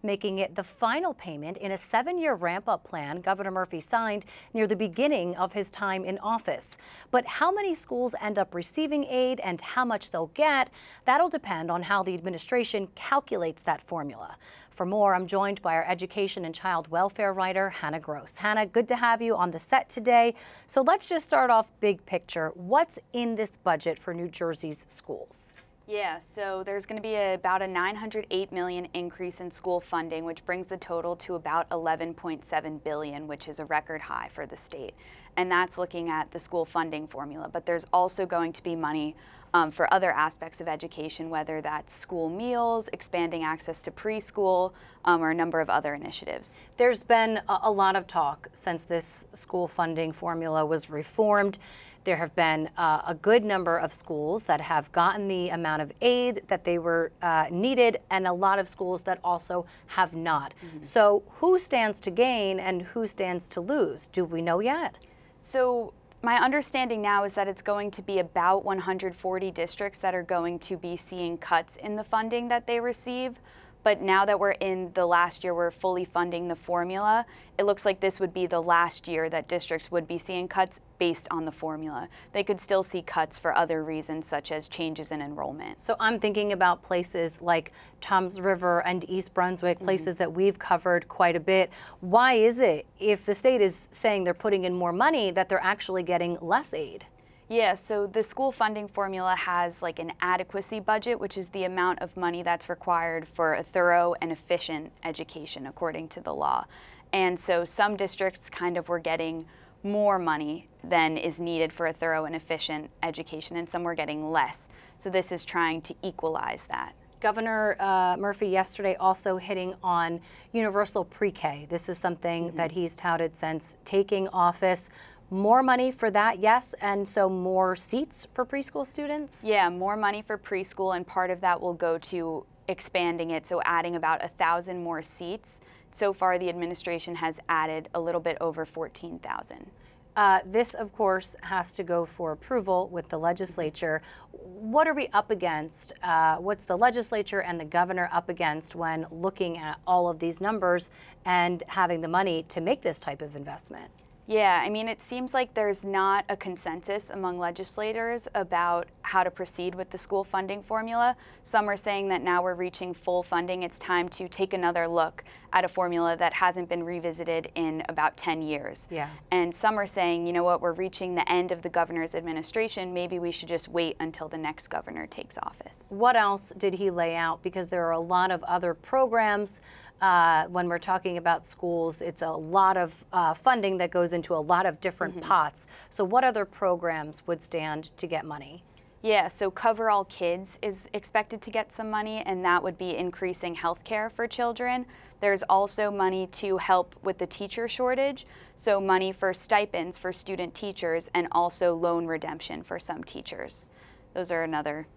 making 0.03 0.39
it 0.39 0.55
the 0.55 0.63
final 0.63 1.13
payment 1.13 1.57
in 1.57 1.73
a 1.73 1.77
seven 1.77 2.17
year 2.17 2.35
ramp 2.35 2.69
up 2.69 2.85
plan 2.85 3.19
Governor 3.19 3.51
Murphy 3.51 3.81
signed 3.81 4.25
near 4.53 4.67
the 4.67 4.75
beginning 4.77 5.35
of 5.35 5.51
his 5.51 5.69
time 5.69 6.05
in 6.05 6.17
office. 6.19 6.77
But 7.11 7.27
how 7.27 7.51
many 7.51 7.73
schools 7.73 8.15
end 8.21 8.39
up 8.39 8.55
receiving 8.55 9.03
aid 9.03 9.41
and 9.41 9.59
how 9.59 9.83
much 9.83 10.11
they'll 10.11 10.27
get, 10.27 10.69
that'll 11.03 11.27
depend 11.27 11.69
on 11.69 11.83
how 11.83 12.03
the 12.03 12.13
administration 12.13 12.87
calculates 12.95 13.63
that 13.63 13.81
formula. 13.81 14.37
For 14.75 14.85
more, 14.85 15.15
I'm 15.15 15.25
joined 15.25 15.61
by 15.61 15.73
our 15.73 15.85
education 15.87 16.43
and 16.43 16.53
child 16.53 16.89
welfare 16.89 17.31
writer, 17.31 17.69
Hannah 17.69 17.99
Gross. 18.01 18.35
Hannah, 18.37 18.65
good 18.65 18.89
to 18.89 18.97
have 18.97 19.21
you 19.21 19.33
on 19.33 19.51
the 19.51 19.57
set 19.57 19.87
today. 19.87 20.35
So 20.67 20.81
let's 20.81 21.05
just 21.05 21.25
start 21.25 21.49
off 21.49 21.71
big 21.79 22.05
picture. 22.05 22.51
What's 22.55 22.99
in 23.13 23.35
this 23.35 23.55
budget 23.55 23.97
for 23.97 24.13
New 24.13 24.27
Jersey's 24.27 24.83
schools? 24.85 25.53
Yeah, 25.87 26.19
so 26.19 26.61
there's 26.65 26.85
going 26.85 27.01
to 27.01 27.07
be 27.07 27.13
a, 27.13 27.35
about 27.35 27.61
a 27.61 27.67
908 27.67 28.51
million 28.51 28.89
increase 28.93 29.39
in 29.39 29.49
school 29.49 29.79
funding, 29.79 30.25
which 30.25 30.43
brings 30.43 30.67
the 30.67 30.77
total 30.77 31.15
to 31.17 31.35
about 31.35 31.69
11.7 31.69 32.83
billion, 32.83 33.27
which 33.27 33.47
is 33.47 33.59
a 33.61 33.65
record 33.65 34.01
high 34.01 34.29
for 34.33 34.45
the 34.45 34.57
state. 34.57 34.93
And 35.37 35.49
that's 35.49 35.77
looking 35.77 36.09
at 36.09 36.31
the 36.31 36.39
school 36.39 36.65
funding 36.65 37.07
formula. 37.07 37.49
But 37.51 37.65
there's 37.65 37.85
also 37.93 38.25
going 38.25 38.51
to 38.53 38.63
be 38.63 38.75
money 38.75 39.15
um, 39.55 39.71
for 39.71 39.91
other 39.93 40.11
aspects 40.11 40.59
of 40.59 40.67
education, 40.67 41.29
whether 41.29 41.61
that's 41.61 41.95
school 41.95 42.29
meals, 42.29 42.89
expanding 42.91 43.41
access 43.41 43.81
to 43.83 43.89
preschool, 43.89 44.73
um, 45.05 45.23
or 45.23 45.31
a 45.31 45.33
number 45.33 45.61
of 45.61 45.69
other 45.69 45.93
initiatives. 45.93 46.63
There's 46.75 47.03
been 47.03 47.39
a, 47.47 47.71
lot 47.71 47.95
of 47.95 48.05
talk 48.05 48.49
since 48.51 48.83
this 48.83 49.27
school 49.31 49.69
funding 49.69 50.11
formula 50.11 50.65
was 50.65 50.89
reformed. 50.89 51.57
There 52.03 52.17
have 52.17 52.35
been 52.35 52.69
uh, 52.77 53.03
a 53.07 53.15
good 53.15 53.45
number 53.45 53.77
of 53.77 53.93
schools 53.93 54.43
that 54.43 54.59
have 54.59 54.91
gotten 54.91 55.29
the 55.29 55.47
amount 55.49 55.81
of 55.81 55.93
aid 56.01 56.41
that 56.49 56.65
they 56.65 56.77
were 56.77 57.13
uh, 57.21 57.45
needed, 57.49 58.01
and 58.09 58.27
a 58.27 58.33
lot 58.33 58.59
of 58.59 58.67
schools 58.67 59.03
that 59.03 59.21
also 59.23 59.65
have 59.87 60.13
not. 60.13 60.53
Mm-hmm. 60.53 60.83
So, 60.83 61.23
who 61.37 61.57
stands 61.57 62.01
to 62.01 62.11
gain 62.11 62.59
and 62.59 62.81
who 62.81 63.07
stands 63.07 63.47
to 63.49 63.61
lose? 63.61 64.07
Do 64.07 64.25
we 64.25 64.41
know 64.41 64.59
yet? 64.59 64.99
So, 65.39 65.93
my 66.25 66.43
understanding 66.43 67.03
now 67.03 67.23
is 67.23 67.33
that 67.33 67.47
it's 67.47 67.61
going 67.61 67.91
to 67.91 68.01
be 68.01 68.17
about 68.17 68.65
140 68.65 69.51
districts 69.51 69.99
that 69.99 70.15
are 70.15 70.23
going 70.23 70.57
to 70.57 70.75
be 70.75 70.97
seeing 70.97 71.37
cuts 71.37 71.75
in 71.75 71.95
the 71.95 72.03
funding 72.03 72.47
that 72.47 72.65
they 72.65 72.79
receive. 72.79 73.39
But 73.85 74.01
now 74.01 74.25
that 74.25 74.39
we're 74.39 74.53
in 74.53 74.89
the 74.95 75.05
last 75.05 75.43
year, 75.43 75.53
we're 75.53 75.69
fully 75.69 76.05
funding 76.05 76.47
the 76.47 76.55
formula. 76.55 77.23
It 77.59 77.67
looks 77.67 77.85
like 77.85 77.99
this 77.99 78.19
would 78.19 78.33
be 78.33 78.47
the 78.47 78.59
last 78.59 79.07
year 79.07 79.29
that 79.29 79.47
districts 79.47 79.91
would 79.91 80.07
be 80.07 80.17
seeing 80.17 80.47
cuts 80.47 80.79
based 80.97 81.27
on 81.29 81.45
the 81.45 81.51
formula. 81.51 82.09
They 82.33 82.43
could 82.43 82.59
still 82.59 82.81
see 82.81 83.03
cuts 83.03 83.37
for 83.37 83.55
other 83.55 83.83
reasons, 83.83 84.25
such 84.25 84.51
as 84.51 84.67
changes 84.67 85.11
in 85.11 85.21
enrollment. 85.21 85.79
So 85.79 85.95
I'm 85.99 86.19
thinking 86.19 86.51
about 86.51 86.81
places 86.81 87.43
like 87.43 87.73
Toms 88.01 88.41
River 88.41 88.83
and 88.87 89.07
East 89.07 89.35
Brunswick, 89.35 89.77
mm-hmm. 89.77 89.85
places 89.85 90.17
that 90.17 90.33
we've 90.33 90.57
covered 90.57 91.07
quite 91.07 91.35
a 91.35 91.39
bit. 91.39 91.69
Why 91.99 92.33
is 92.33 92.61
it, 92.61 92.87
if 92.99 93.23
the 93.27 93.35
state 93.35 93.61
is 93.61 93.87
saying 93.91 94.23
they're 94.23 94.33
putting 94.33 94.63
in 94.65 94.73
more 94.73 94.93
money, 94.93 95.29
that 95.29 95.47
they're 95.47 95.63
actually 95.63 96.01
getting 96.01 96.39
less 96.41 96.73
aid? 96.73 97.05
Yeah, 97.47 97.75
so 97.75 98.07
the 98.07 98.23
school 98.23 98.51
funding 98.51 98.87
formula 98.87 99.35
has 99.35 99.81
like 99.81 99.99
an 99.99 100.13
adequacy 100.19 100.79
budget, 100.79 101.19
which 101.19 101.37
is 101.37 101.49
the 101.49 101.65
amount 101.65 102.01
of 102.01 102.17
money 102.17 102.41
that's 102.41 102.69
required 102.69 103.27
for 103.27 103.53
a 103.53 103.61
thorough 103.61 104.15
and 104.19 104.31
efficient 104.31 104.91
education 105.03 105.67
according 105.67 106.07
to 106.09 106.21
the 106.21 106.33
law. 106.33 106.65
And 107.13 107.39
so 107.39 107.63
some 107.63 107.97
districts 107.97 108.49
kind 108.49 108.77
of 108.77 108.89
were 108.89 108.99
getting 108.99 109.45
more 109.83 110.17
money 110.17 110.67
than 110.83 111.17
is 111.17 111.39
needed 111.39 111.71
for 111.71 111.85
a 111.85 111.93
thorough 111.93 112.25
and 112.25 112.35
efficient 112.35 112.89
education, 113.03 113.57
and 113.57 113.69
some 113.69 113.83
were 113.83 113.93
getting 113.93 114.31
less. 114.31 114.67
So 114.97 115.11
this 115.11 115.31
is 115.31 115.45
trying 115.45 115.83
to 115.83 115.95
equalize 116.01 116.65
that. 116.69 116.93
Governor 117.21 117.75
uh, 117.79 118.17
Murphy 118.19 118.47
yesterday 118.47 118.95
also 118.99 119.37
hitting 119.37 119.73
on 119.83 120.19
universal 120.51 121.05
pre 121.05 121.31
K. 121.31 121.65
This 121.69 121.89
is 121.89 121.97
something 121.97 122.47
mm-hmm. 122.47 122.57
that 122.57 122.71
he's 122.71 122.95
touted 122.95 123.33
since 123.35 123.77
taking 123.85 124.27
office 124.29 124.89
more 125.29 125.63
money 125.63 125.91
for 125.91 126.11
that, 126.11 126.39
yes, 126.39 126.75
and 126.81 127.07
so 127.07 127.29
more 127.29 127.75
seats 127.75 128.27
for 128.33 128.45
preschool 128.45 128.85
students? 128.85 129.43
Yeah, 129.43 129.69
more 129.69 129.97
money 129.97 130.21
for 130.21 130.37
preschool, 130.37 130.95
and 130.95 131.05
part 131.05 131.31
of 131.31 131.41
that 131.41 131.59
will 131.59 131.73
go 131.73 131.97
to 131.97 132.45
expanding 132.67 133.31
it, 133.31 133.47
so 133.47 133.61
adding 133.65 133.95
about 133.95 134.23
a 134.23 134.27
thousand 134.27 134.83
more 134.83 135.01
seats. 135.01 135.59
So 135.91 136.13
far, 136.13 136.37
the 136.37 136.49
administration 136.49 137.15
has 137.15 137.39
added 137.47 137.89
a 137.93 137.99
little 137.99 138.21
bit 138.21 138.37
over 138.41 138.65
14,000. 138.65 139.71
Uh, 140.15 140.39
this, 140.45 140.73
of 140.73 140.93
course, 140.93 141.35
has 141.41 141.73
to 141.75 141.83
go 141.83 142.05
for 142.05 142.31
approval 142.31 142.87
with 142.89 143.09
the 143.09 143.17
legislature. 143.17 144.01
What 144.31 144.87
are 144.87 144.93
we 144.93 145.09
up 145.09 145.29
against? 145.29 145.93
Uh, 146.01 146.37
what's 146.37 146.63
the 146.63 146.77
legislature 146.77 147.41
and 147.41 147.59
the 147.59 147.65
governor 147.65 148.09
up 148.13 148.29
against 148.29 148.75
when 148.75 149.05
looking 149.11 149.57
at 149.57 149.79
all 149.85 150.07
of 150.07 150.19
these 150.19 150.39
numbers 150.39 150.89
and 151.25 151.63
having 151.67 151.99
the 151.99 152.07
money 152.07 152.43
to 152.49 152.61
make 152.61 152.81
this 152.81 152.99
type 152.99 153.21
of 153.21 153.35
investment? 153.35 153.91
Yeah, 154.27 154.61
I 154.63 154.69
mean, 154.69 154.87
it 154.87 155.03
seems 155.03 155.35
like 155.35 155.53
there's 155.53 155.85
not 155.85 156.25
a 156.29 156.35
consensus 156.35 157.11
among 157.11 157.37
legislators 157.37 158.27
about 158.33 158.87
how 159.03 159.23
to 159.23 159.29
proceed 159.29 159.75
with 159.75 159.91
the 159.91 159.99
school 159.99 160.23
funding 160.23 160.63
formula. 160.63 161.15
Some 161.43 161.69
are 161.69 161.77
saying 161.77 162.09
that 162.09 162.23
now 162.23 162.41
we're 162.41 162.55
reaching 162.55 162.93
full 162.93 163.21
funding, 163.21 163.61
it's 163.61 163.77
time 163.77 164.09
to 164.09 164.27
take 164.27 164.53
another 164.53 164.87
look 164.87 165.23
at 165.53 165.63
a 165.63 165.67
formula 165.67 166.17
that 166.17 166.33
hasn't 166.33 166.67
been 166.67 166.83
revisited 166.83 167.51
in 167.53 167.83
about 167.87 168.17
10 168.17 168.41
years. 168.41 168.87
Yeah. 168.89 169.09
And 169.29 169.55
some 169.55 169.77
are 169.77 169.87
saying, 169.87 170.25
you 170.25 170.33
know 170.33 170.43
what, 170.43 170.59
we're 170.59 170.73
reaching 170.73 171.13
the 171.13 171.31
end 171.31 171.51
of 171.51 171.61
the 171.61 171.69
governor's 171.69 172.15
administration, 172.15 172.93
maybe 172.93 173.19
we 173.19 173.31
should 173.31 173.47
just 173.47 173.67
wait 173.67 173.95
until 173.99 174.27
the 174.27 174.37
next 174.37 174.69
governor 174.69 175.05
takes 175.05 175.37
office. 175.37 175.85
What 175.89 176.15
else 176.15 176.51
did 176.57 176.73
he 176.73 176.89
lay 176.89 177.15
out? 177.15 177.43
Because 177.43 177.69
there 177.69 177.85
are 177.85 177.91
a 177.91 177.99
lot 177.99 178.31
of 178.31 178.43
other 178.43 178.73
programs 178.73 179.61
uh, 180.01 180.45
when 180.45 180.67
we're 180.67 180.79
talking 180.79 181.17
about 181.17 181.45
schools, 181.45 182.01
it's 182.01 182.21
a 182.21 182.29
lot 182.31 182.77
of 182.77 183.05
uh, 183.13 183.33
funding 183.33 183.77
that 183.77 183.91
goes 183.91 184.13
into 184.13 184.35
a 184.35 184.37
lot 184.37 184.65
of 184.65 184.81
different 184.81 185.15
mm-hmm. 185.15 185.27
pots. 185.27 185.67
So, 185.89 186.03
what 186.03 186.23
other 186.23 186.45
programs 186.45 187.25
would 187.27 187.41
stand 187.41 187.95
to 187.97 188.07
get 188.07 188.25
money? 188.25 188.63
Yeah, 189.01 189.27
so 189.27 189.51
Cover 189.51 189.91
All 189.91 190.05
Kids 190.05 190.57
is 190.63 190.89
expected 190.91 191.39
to 191.43 191.51
get 191.51 191.71
some 191.71 191.91
money, 191.91 192.23
and 192.25 192.43
that 192.43 192.63
would 192.63 192.75
be 192.75 192.95
increasing 192.97 193.53
health 193.53 193.83
care 193.83 194.09
for 194.09 194.27
children. 194.27 194.87
There's 195.21 195.43
also 195.43 195.91
money 195.91 196.27
to 196.33 196.57
help 196.57 196.95
with 197.03 197.19
the 197.19 197.27
teacher 197.27 197.67
shortage, 197.67 198.25
so 198.55 198.81
money 198.81 199.11
for 199.11 199.31
stipends 199.31 199.99
for 199.99 200.11
student 200.11 200.55
teachers 200.55 201.07
and 201.13 201.27
also 201.31 201.75
loan 201.75 202.07
redemption 202.07 202.63
for 202.63 202.79
some 202.79 203.03
teachers. 203.03 203.69
Those 204.15 204.31
are 204.31 204.43
another. 204.43 204.87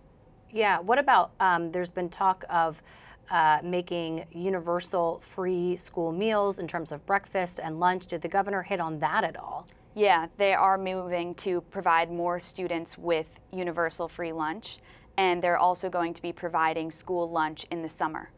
Yeah, 0.50 0.80
what 0.80 0.98
about 0.98 1.32
um, 1.38 1.72
there's 1.72 1.90
been 1.90 2.08
talk 2.08 2.44
of 2.48 2.82
uh, 3.30 3.58
making 3.62 4.24
universal 4.32 5.18
free 5.20 5.76
school 5.76 6.12
meals 6.12 6.58
in 6.58 6.66
terms 6.66 6.92
of 6.92 7.04
breakfast 7.06 7.60
and 7.62 7.78
lunch. 7.78 8.06
Did 8.06 8.22
the 8.22 8.28
governor 8.28 8.62
hit 8.62 8.80
on 8.80 8.98
that 9.00 9.24
at 9.24 9.36
all? 9.36 9.66
Yeah, 9.94 10.26
they 10.36 10.54
are 10.54 10.78
moving 10.78 11.34
to 11.36 11.60
provide 11.62 12.10
more 12.10 12.38
students 12.38 12.96
with 12.96 13.26
universal 13.52 14.08
free 14.08 14.32
lunch, 14.32 14.78
and 15.16 15.42
they're 15.42 15.58
also 15.58 15.90
going 15.90 16.14
to 16.14 16.22
be 16.22 16.32
providing 16.32 16.90
school 16.90 17.28
lunch 17.28 17.66
in 17.70 17.82
the 17.82 17.88
summer. 17.88 18.30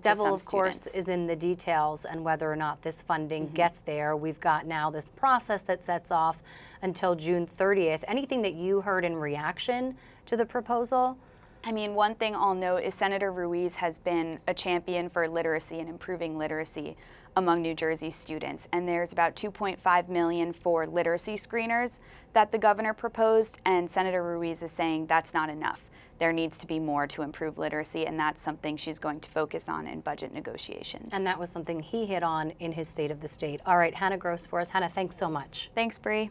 Devil, 0.00 0.32
of 0.32 0.44
course, 0.44 0.86
is 0.86 1.08
in 1.08 1.26
the 1.26 1.34
details 1.34 2.04
and 2.04 2.24
whether 2.24 2.50
or 2.50 2.56
not 2.56 2.82
this 2.82 3.02
funding 3.02 3.46
mm-hmm. 3.46 3.54
gets 3.54 3.80
there. 3.80 4.16
We've 4.16 4.38
got 4.38 4.66
now 4.66 4.90
this 4.90 5.08
process 5.08 5.62
that 5.62 5.84
sets 5.84 6.12
off 6.12 6.40
until 6.82 7.16
June 7.16 7.46
30th. 7.46 8.04
Anything 8.06 8.42
that 8.42 8.54
you 8.54 8.80
heard 8.80 9.04
in 9.04 9.16
reaction 9.16 9.96
to 10.26 10.36
the 10.36 10.46
proposal? 10.46 11.18
I 11.64 11.72
mean, 11.72 11.94
one 11.94 12.14
thing 12.14 12.34
I'll 12.34 12.54
note 12.54 12.82
is 12.82 12.94
Senator 12.94 13.32
Ruiz 13.32 13.76
has 13.76 13.98
been 13.98 14.38
a 14.46 14.54
champion 14.54 15.10
for 15.10 15.28
literacy 15.28 15.80
and 15.80 15.88
improving 15.88 16.38
literacy 16.38 16.96
among 17.36 17.62
New 17.62 17.74
Jersey 17.74 18.10
students. 18.10 18.68
And 18.72 18.88
there's 18.88 19.12
about 19.12 19.36
2.5 19.36 20.08
million 20.08 20.52
for 20.52 20.86
literacy 20.86 21.34
screeners 21.34 21.98
that 22.32 22.52
the 22.52 22.58
governor 22.58 22.94
proposed, 22.94 23.58
and 23.64 23.90
Senator 23.90 24.22
Ruiz 24.22 24.62
is 24.62 24.70
saying 24.70 25.06
that's 25.06 25.34
not 25.34 25.50
enough. 25.50 25.82
There 26.18 26.32
needs 26.32 26.58
to 26.58 26.66
be 26.66 26.80
more 26.80 27.06
to 27.08 27.22
improve 27.22 27.58
literacy, 27.58 28.06
and 28.06 28.18
that's 28.18 28.42
something 28.42 28.76
she's 28.76 28.98
going 28.98 29.20
to 29.20 29.30
focus 29.30 29.68
on 29.68 29.86
in 29.86 30.00
budget 30.00 30.34
negotiations. 30.34 31.10
And 31.12 31.24
that 31.26 31.38
was 31.38 31.50
something 31.50 31.80
he 31.80 32.06
hit 32.06 32.24
on 32.24 32.52
in 32.58 32.72
his 32.72 32.88
State 32.88 33.12
of 33.12 33.20
the 33.20 33.28
State. 33.28 33.60
All 33.66 33.78
right, 33.78 33.94
Hannah 33.94 34.18
Gross 34.18 34.44
for 34.44 34.58
us. 34.60 34.70
Hannah, 34.70 34.88
thanks 34.88 35.16
so 35.16 35.28
much. 35.28 35.70
Thanks, 35.74 35.96
Bree. 35.96 36.30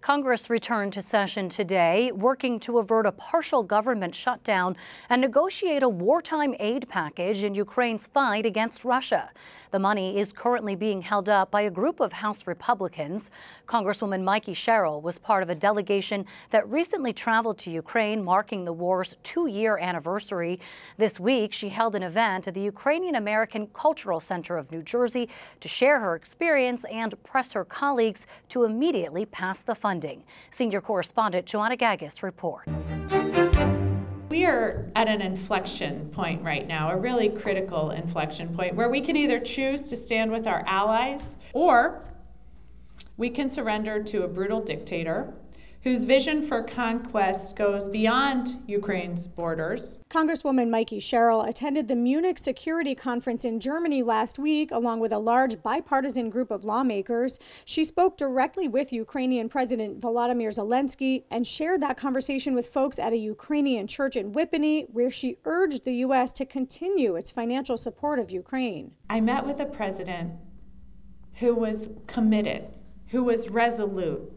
Congress 0.00 0.48
returned 0.48 0.94
to 0.94 1.02
session 1.02 1.50
today, 1.50 2.10
working 2.10 2.58
to 2.58 2.78
avert 2.78 3.04
a 3.04 3.12
partial 3.12 3.62
government 3.62 4.14
shutdown 4.14 4.74
and 5.10 5.20
negotiate 5.20 5.82
a 5.82 5.88
wartime 5.90 6.54
aid 6.58 6.88
package 6.88 7.44
in 7.44 7.54
Ukraine's 7.54 8.06
fight 8.06 8.46
against 8.46 8.82
Russia. 8.82 9.28
The 9.72 9.78
money 9.78 10.18
is 10.18 10.32
currently 10.32 10.74
being 10.74 11.02
held 11.02 11.28
up 11.28 11.50
by 11.50 11.60
a 11.60 11.70
group 11.70 12.00
of 12.00 12.14
House 12.14 12.46
Republicans. 12.46 13.30
Congresswoman 13.68 14.22
Mikie 14.22 14.56
Sherrill 14.56 15.02
was 15.02 15.18
part 15.18 15.42
of 15.42 15.50
a 15.50 15.54
delegation 15.54 16.24
that 16.48 16.68
recently 16.68 17.12
traveled 17.12 17.58
to 17.58 17.70
Ukraine, 17.70 18.24
marking 18.24 18.64
the 18.64 18.72
war's 18.72 19.16
two 19.22 19.48
year 19.48 19.76
anniversary. 19.76 20.58
This 20.96 21.20
week, 21.20 21.52
she 21.52 21.68
held 21.68 21.94
an 21.94 22.02
event 22.02 22.48
at 22.48 22.54
the 22.54 22.62
Ukrainian 22.62 23.16
American 23.16 23.66
Cultural 23.68 24.18
Center 24.18 24.56
of 24.56 24.72
New 24.72 24.82
Jersey 24.82 25.28
to 25.60 25.68
share 25.68 26.00
her 26.00 26.16
experience 26.16 26.84
and 26.90 27.22
press 27.22 27.52
her 27.52 27.66
colleagues 27.66 28.26
to 28.48 28.64
immediately 28.64 29.26
pass 29.26 29.60
the 29.60 29.74
funding. 29.90 30.22
Senior 30.52 30.80
correspondent 30.80 31.46
Joanna 31.46 31.76
Gagis 31.76 32.22
reports. 32.22 33.00
We 34.28 34.44
are 34.44 34.88
at 34.94 35.08
an 35.08 35.20
inflection 35.20 36.08
point 36.10 36.44
right 36.44 36.64
now, 36.64 36.92
a 36.92 36.96
really 36.96 37.28
critical 37.28 37.90
inflection 37.90 38.54
point, 38.54 38.76
where 38.76 38.88
we 38.88 39.00
can 39.00 39.16
either 39.16 39.40
choose 39.40 39.88
to 39.88 39.96
stand 39.96 40.30
with 40.30 40.46
our 40.46 40.62
allies 40.64 41.34
or 41.54 42.04
we 43.16 43.30
can 43.30 43.50
surrender 43.50 44.00
to 44.00 44.22
a 44.22 44.28
brutal 44.28 44.60
dictator 44.60 45.34
whose 45.82 46.04
vision 46.04 46.42
for 46.42 46.62
conquest 46.62 47.56
goes 47.56 47.88
beyond 47.88 48.62
Ukraine's 48.66 49.26
borders. 49.26 49.98
Congresswoman 50.10 50.68
Mikie 50.68 51.02
Sherrill 51.02 51.42
attended 51.42 51.88
the 51.88 51.96
Munich 51.96 52.38
Security 52.38 52.94
Conference 52.94 53.46
in 53.46 53.60
Germany 53.60 54.02
last 54.02 54.38
week, 54.38 54.70
along 54.72 55.00
with 55.00 55.10
a 55.10 55.18
large 55.18 55.62
bipartisan 55.62 56.28
group 56.28 56.50
of 56.50 56.64
lawmakers. 56.64 57.38
She 57.64 57.84
spoke 57.84 58.18
directly 58.18 58.68
with 58.68 58.92
Ukrainian 58.92 59.48
President 59.48 60.00
Volodymyr 60.00 60.54
Zelensky 60.54 61.24
and 61.30 61.46
shared 61.46 61.80
that 61.80 61.96
conversation 61.96 62.54
with 62.54 62.66
folks 62.66 62.98
at 62.98 63.14
a 63.14 63.16
Ukrainian 63.16 63.86
church 63.86 64.16
in 64.16 64.32
Whippany, 64.32 64.84
where 64.90 65.10
she 65.10 65.36
urged 65.46 65.84
the 65.84 65.94
U.S. 65.96 66.30
to 66.32 66.44
continue 66.44 67.16
its 67.16 67.30
financial 67.30 67.78
support 67.78 68.18
of 68.18 68.30
Ukraine. 68.30 68.92
I 69.08 69.20
met 69.20 69.46
with 69.46 69.60
a 69.60 69.66
president 69.66 70.32
who 71.34 71.54
was 71.54 71.88
committed, 72.06 72.76
who 73.08 73.24
was 73.24 73.48
resolute 73.48 74.30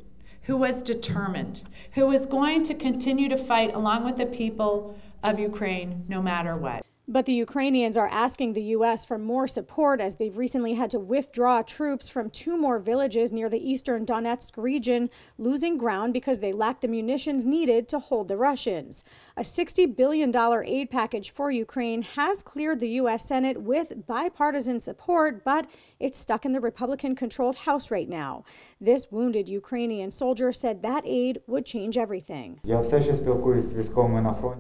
who 0.43 0.57
was 0.57 0.81
determined, 0.81 1.63
who 1.93 2.05
was 2.05 2.25
going 2.25 2.63
to 2.63 2.73
continue 2.73 3.29
to 3.29 3.37
fight 3.37 3.73
along 3.73 4.05
with 4.05 4.17
the 4.17 4.25
people 4.25 4.97
of 5.23 5.39
Ukraine 5.39 6.05
no 6.07 6.21
matter 6.21 6.55
what. 6.55 6.85
But 7.05 7.25
the 7.25 7.33
Ukrainians 7.33 7.97
are 7.97 8.07
asking 8.07 8.53
the 8.53 8.63
U.S. 8.77 9.03
for 9.03 9.17
more 9.17 9.45
support 9.45 9.99
as 9.99 10.15
they've 10.15 10.37
recently 10.37 10.75
had 10.75 10.89
to 10.91 10.99
withdraw 10.99 11.61
troops 11.61 12.07
from 12.07 12.29
two 12.29 12.55
more 12.55 12.79
villages 12.79 13.33
near 13.33 13.49
the 13.49 13.59
eastern 13.59 14.05
Donetsk 14.05 14.51
region, 14.55 15.09
losing 15.37 15.77
ground 15.77 16.13
because 16.13 16.39
they 16.39 16.53
lack 16.53 16.79
the 16.79 16.87
munitions 16.87 17.43
needed 17.43 17.89
to 17.89 17.99
hold 17.99 18.29
the 18.29 18.37
Russians. 18.37 19.03
A 19.35 19.41
$60 19.41 19.93
billion 19.97 20.33
aid 20.63 20.89
package 20.89 21.31
for 21.31 21.51
Ukraine 21.51 22.03
has 22.03 22.41
cleared 22.41 22.79
the 22.79 22.91
U.S. 22.91 23.27
Senate 23.27 23.61
with 23.61 24.07
bipartisan 24.07 24.79
support, 24.79 25.43
but 25.43 25.69
it's 25.99 26.17
stuck 26.17 26.45
in 26.45 26.53
the 26.53 26.61
Republican 26.61 27.15
controlled 27.15 27.57
House 27.57 27.91
right 27.91 28.07
now. 28.07 28.45
This 28.79 29.07
wounded 29.11 29.49
Ukrainian 29.49 30.09
soldier 30.09 30.53
said 30.53 30.81
that 30.83 31.03
aid 31.05 31.41
would 31.47 31.65
change 31.65 31.97
everything. 31.97 32.61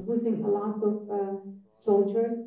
Losing 0.05 0.43
a 0.43 0.47
lot 0.49 0.83
of 0.83 1.09
uh 1.09 1.62
soldiers 1.83 2.37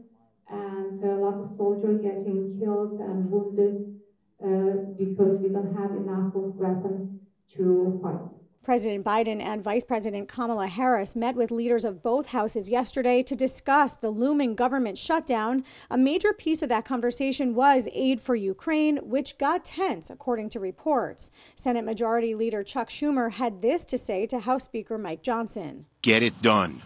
and 0.49 1.03
a 1.03 1.17
lot 1.17 1.35
of 1.35 1.57
soldiers 1.57 2.01
getting 2.03 2.59
killed 2.59 3.01
and 3.01 3.31
wounded 3.31 3.97
uh, 4.45 4.95
because 4.97 5.39
we 5.41 5.49
don't 5.49 5.75
have 5.75 5.91
enough 5.93 6.35
of 6.35 6.55
weapons 6.57 7.21
to 7.55 7.99
fight. 8.03 8.21
President 8.63 9.05
Biden 9.05 9.41
and 9.41 9.63
Vice 9.63 9.85
President 9.85 10.29
Kamala 10.29 10.67
Harris 10.67 11.15
met 11.15 11.37
with 11.37 11.53
leaders 11.53 11.85
of 11.85 12.03
both 12.03 12.31
houses 12.31 12.69
yesterday 12.69 13.23
to 13.23 13.37
discuss 13.37 13.95
the 13.95 14.11
looming 14.11 14.57
government 14.57 14.99
shutdown. 14.99 15.63
A 15.89 15.97
major 15.97 16.33
piece 16.33 16.63
of 16.63 16.69
that 16.69 16.85
conversation 16.85 17.55
was 17.55 17.87
aid 17.93 18.21
for 18.21 18.35
Ukraine, 18.35 18.97
which 19.09 19.39
got 19.39 19.65
tense, 19.65 20.11
according 20.11 20.49
to 20.49 20.59
reports. 20.59 21.31
Senate 21.55 21.85
Majority 21.85 22.35
Leader 22.35 22.65
Chuck 22.65 22.89
Schumer 22.89 23.31
had 23.31 23.63
this 23.63 23.85
to 23.85 23.97
say 23.97 24.27
to 24.27 24.41
House 24.41 24.65
Speaker 24.65 24.99
Mike 24.99 25.23
Johnson 25.23 25.87
Get 26.03 26.25
it 26.25 26.43
done. 26.43 26.83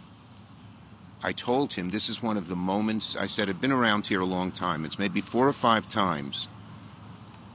I 1.23 1.33
told 1.33 1.75
him 1.75 1.91
this 1.91 2.09
is 2.09 2.23
one 2.23 2.39
of 2.39 2.49
the 2.49 2.57
moments, 2.57 3.15
I 3.15 3.27
said, 3.27 3.51
I've 3.51 3.61
been 3.61 3.73
around 3.73 4.07
here 4.07 4.21
a 4.21 4.27
long 4.27 4.53
time. 4.53 4.87
It's 4.87 4.99
maybe 4.99 5.21
four 5.21 5.47
or 5.47 5.53
five 5.53 5.87
times 5.87 6.49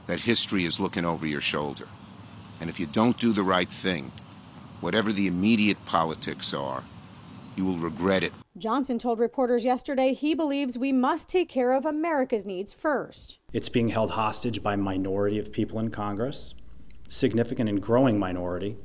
that 0.06 0.20
history 0.20 0.64
is 0.64 0.78
looking 0.78 1.04
over 1.04 1.26
your 1.26 1.40
shoulder. 1.40 1.88
And 2.60 2.70
if 2.70 2.78
you 2.78 2.86
don't 2.86 3.18
do 3.18 3.32
the 3.32 3.42
right 3.42 3.68
thing, 3.68 4.12
whatever 4.80 5.12
the 5.12 5.26
immediate 5.26 5.84
politics 5.84 6.54
are, 6.54 6.84
you 7.56 7.64
will 7.64 7.78
regret 7.78 8.22
it. 8.22 8.32
Johnson 8.56 8.98
told 8.98 9.18
reporters 9.18 9.64
yesterday 9.64 10.12
he 10.12 10.32
believes 10.32 10.78
we 10.78 10.92
must 10.92 11.28
take 11.28 11.48
care 11.48 11.72
of 11.72 11.84
America's 11.84 12.46
needs 12.46 12.72
first. 12.72 13.38
It's 13.52 13.68
being 13.68 13.88
held 13.88 14.12
hostage 14.12 14.62
by 14.62 14.74
a 14.74 14.78
minority 14.78 15.38
of 15.38 15.52
people 15.52 15.80
in 15.80 15.90
Congress, 15.90 16.54
significant 17.08 17.68
and 17.68 17.82
growing 17.82 18.18
minority 18.18 18.76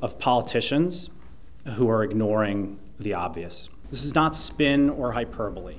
of 0.00 0.18
politicians 0.18 1.10
who 1.74 1.88
are 1.90 2.04
ignoring 2.04 2.78
the 2.98 3.14
obvious. 3.14 3.68
This 3.90 4.04
is 4.04 4.14
not 4.14 4.36
spin 4.36 4.88
or 4.88 5.12
hyperbole. 5.12 5.78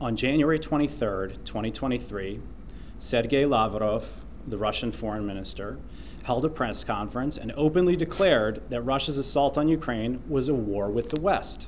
On 0.00 0.14
January 0.14 0.56
23, 0.56 1.34
2023, 1.44 2.40
Sergei 3.00 3.44
Lavrov, 3.44 4.08
the 4.46 4.56
Russian 4.56 4.92
foreign 4.92 5.26
minister, 5.26 5.78
held 6.22 6.44
a 6.44 6.48
press 6.48 6.84
conference 6.84 7.36
and 7.36 7.52
openly 7.56 7.96
declared 7.96 8.62
that 8.70 8.82
Russia's 8.82 9.18
assault 9.18 9.58
on 9.58 9.66
Ukraine 9.66 10.22
was 10.28 10.48
a 10.48 10.54
war 10.54 10.88
with 10.88 11.10
the 11.10 11.20
West. 11.20 11.66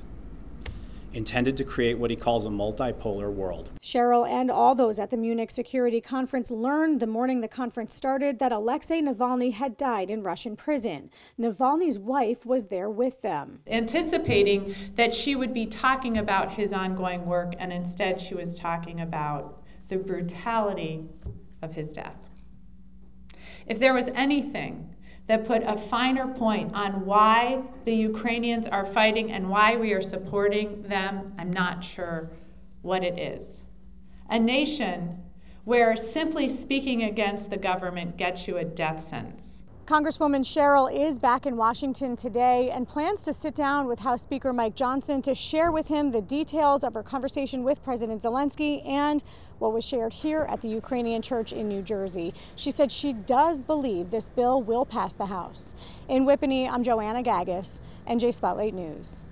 Intended 1.18 1.56
to 1.56 1.64
create 1.64 1.98
what 1.98 2.10
he 2.10 2.16
calls 2.16 2.46
a 2.46 2.48
multipolar 2.48 3.28
world. 3.32 3.70
Sherrill 3.82 4.24
and 4.24 4.52
all 4.52 4.76
those 4.76 5.00
at 5.00 5.10
the 5.10 5.16
Munich 5.16 5.50
Security 5.50 6.00
Conference 6.00 6.48
learned 6.48 7.00
the 7.00 7.08
morning 7.08 7.40
the 7.40 7.48
conference 7.48 7.92
started 7.92 8.38
that 8.38 8.52
Alexei 8.52 9.02
Navalny 9.02 9.52
had 9.52 9.76
died 9.76 10.10
in 10.10 10.22
Russian 10.22 10.54
prison. 10.54 11.10
Navalny's 11.36 11.98
wife 11.98 12.46
was 12.46 12.66
there 12.66 12.88
with 12.88 13.20
them. 13.22 13.62
Anticipating 13.66 14.76
that 14.94 15.12
she 15.12 15.34
would 15.34 15.52
be 15.52 15.66
talking 15.66 16.16
about 16.16 16.52
his 16.52 16.72
ongoing 16.72 17.26
work, 17.26 17.52
and 17.58 17.72
instead 17.72 18.20
she 18.20 18.36
was 18.36 18.56
talking 18.56 19.00
about 19.00 19.64
the 19.88 19.96
brutality 19.96 21.08
of 21.62 21.74
his 21.74 21.90
death. 21.90 22.14
If 23.66 23.80
there 23.80 23.92
was 23.92 24.06
anything 24.14 24.94
that 25.28 25.44
put 25.46 25.62
a 25.62 25.76
finer 25.76 26.26
point 26.26 26.74
on 26.74 27.04
why 27.06 27.62
the 27.84 27.94
Ukrainians 27.94 28.66
are 28.66 28.84
fighting 28.84 29.30
and 29.30 29.48
why 29.48 29.76
we 29.76 29.92
are 29.92 30.02
supporting 30.02 30.82
them, 30.82 31.34
I'm 31.38 31.52
not 31.52 31.84
sure 31.84 32.30
what 32.82 33.04
it 33.04 33.18
is. 33.18 33.60
A 34.30 34.38
nation 34.38 35.22
where 35.64 35.96
simply 35.96 36.48
speaking 36.48 37.02
against 37.02 37.50
the 37.50 37.58
government 37.58 38.16
gets 38.16 38.48
you 38.48 38.56
a 38.56 38.64
death 38.64 39.02
sentence. 39.02 39.64
Congresswoman 39.84 40.44
Sherrill 40.44 40.86
is 40.86 41.18
back 41.18 41.46
in 41.46 41.56
Washington 41.56 42.14
today 42.14 42.70
and 42.70 42.86
plans 42.86 43.22
to 43.22 43.32
sit 43.32 43.54
down 43.54 43.86
with 43.86 43.98
House 43.98 44.20
Speaker 44.22 44.52
Mike 44.52 44.74
Johnson 44.74 45.22
to 45.22 45.34
share 45.34 45.72
with 45.72 45.88
him 45.88 46.10
the 46.10 46.20
details 46.20 46.84
of 46.84 46.92
her 46.92 47.02
conversation 47.02 47.64
with 47.64 47.82
President 47.82 48.22
Zelensky 48.22 48.86
and 48.86 49.24
what 49.58 49.72
was 49.72 49.84
shared 49.84 50.12
here 50.12 50.46
at 50.48 50.60
the 50.62 50.68
Ukrainian 50.68 51.22
church 51.22 51.52
in 51.52 51.68
New 51.68 51.82
Jersey. 51.82 52.34
She 52.56 52.70
said 52.70 52.90
she 52.90 53.12
does 53.12 53.60
believe 53.60 54.10
this 54.10 54.28
bill 54.28 54.62
will 54.62 54.84
pass 54.84 55.14
the 55.14 55.26
House. 55.26 55.74
In 56.08 56.24
Whippany, 56.24 56.70
I'm 56.70 56.82
Joanna 56.82 57.22
Gagis, 57.22 57.80
NJ 58.08 58.34
Spotlight 58.34 58.74
News. 58.74 59.24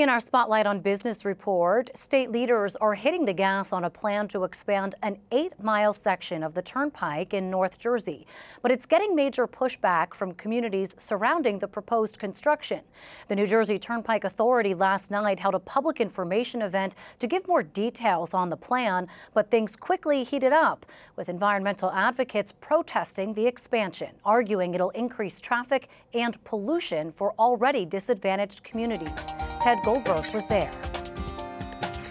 In 0.00 0.08
our 0.08 0.18
Spotlight 0.18 0.64
on 0.64 0.80
Business 0.80 1.26
report, 1.26 1.90
state 1.94 2.30
leaders 2.30 2.74
are 2.76 2.94
hitting 2.94 3.26
the 3.26 3.34
gas 3.34 3.70
on 3.70 3.84
a 3.84 3.90
plan 3.90 4.28
to 4.28 4.44
expand 4.44 4.94
an 5.02 5.18
eight 5.30 5.52
mile 5.62 5.92
section 5.92 6.42
of 6.42 6.54
the 6.54 6.62
turnpike 6.62 7.34
in 7.34 7.50
North 7.50 7.78
Jersey. 7.78 8.26
But 8.62 8.72
it's 8.72 8.86
getting 8.86 9.14
major 9.14 9.46
pushback 9.46 10.14
from 10.14 10.32
communities 10.32 10.96
surrounding 10.96 11.58
the 11.58 11.68
proposed 11.68 12.18
construction. 12.18 12.80
The 13.28 13.36
New 13.36 13.46
Jersey 13.46 13.78
Turnpike 13.78 14.24
Authority 14.24 14.72
last 14.72 15.10
night 15.10 15.38
held 15.38 15.54
a 15.54 15.58
public 15.58 16.00
information 16.00 16.62
event 16.62 16.94
to 17.18 17.26
give 17.26 17.46
more 17.46 17.62
details 17.62 18.32
on 18.32 18.48
the 18.48 18.56
plan, 18.56 19.06
but 19.34 19.50
things 19.50 19.76
quickly 19.76 20.22
heated 20.24 20.54
up, 20.54 20.86
with 21.16 21.28
environmental 21.28 21.90
advocates 21.90 22.52
protesting 22.52 23.34
the 23.34 23.46
expansion, 23.46 24.12
arguing 24.24 24.72
it'll 24.72 24.88
increase 24.90 25.42
traffic 25.42 25.88
and 26.14 26.42
pollution 26.44 27.12
for 27.12 27.34
already 27.38 27.84
disadvantaged 27.84 28.64
communities. 28.64 29.30
Ted 29.60 29.82
Goldberg 29.90 30.32
was 30.32 30.44
there. 30.44 30.70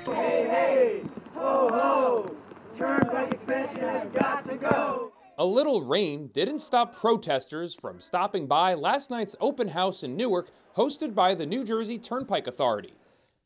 Hey, 0.03 0.45
hey, 0.50 1.01
ho, 1.33 1.69
ho, 1.71 2.36
turnpike 2.77 3.36
expansion 3.36 3.79
has 3.79 4.09
got 4.09 4.43
to 4.50 4.57
go. 4.57 5.13
A 5.38 5.45
little 5.45 5.86
rain 5.86 6.27
didn't 6.33 6.59
stop 6.59 6.93
protesters 6.93 7.74
from 7.74 8.01
stopping 8.01 8.48
by 8.48 8.74
last 8.74 9.09
night's 9.09 9.38
open 9.39 9.69
house 9.69 10.03
in 10.03 10.17
Newark, 10.17 10.50
hosted 10.75 11.15
by 11.15 11.33
the 11.33 11.45
New 11.45 11.63
Jersey 11.63 11.98
Turnpike 11.98 12.48
Authority. 12.48 12.95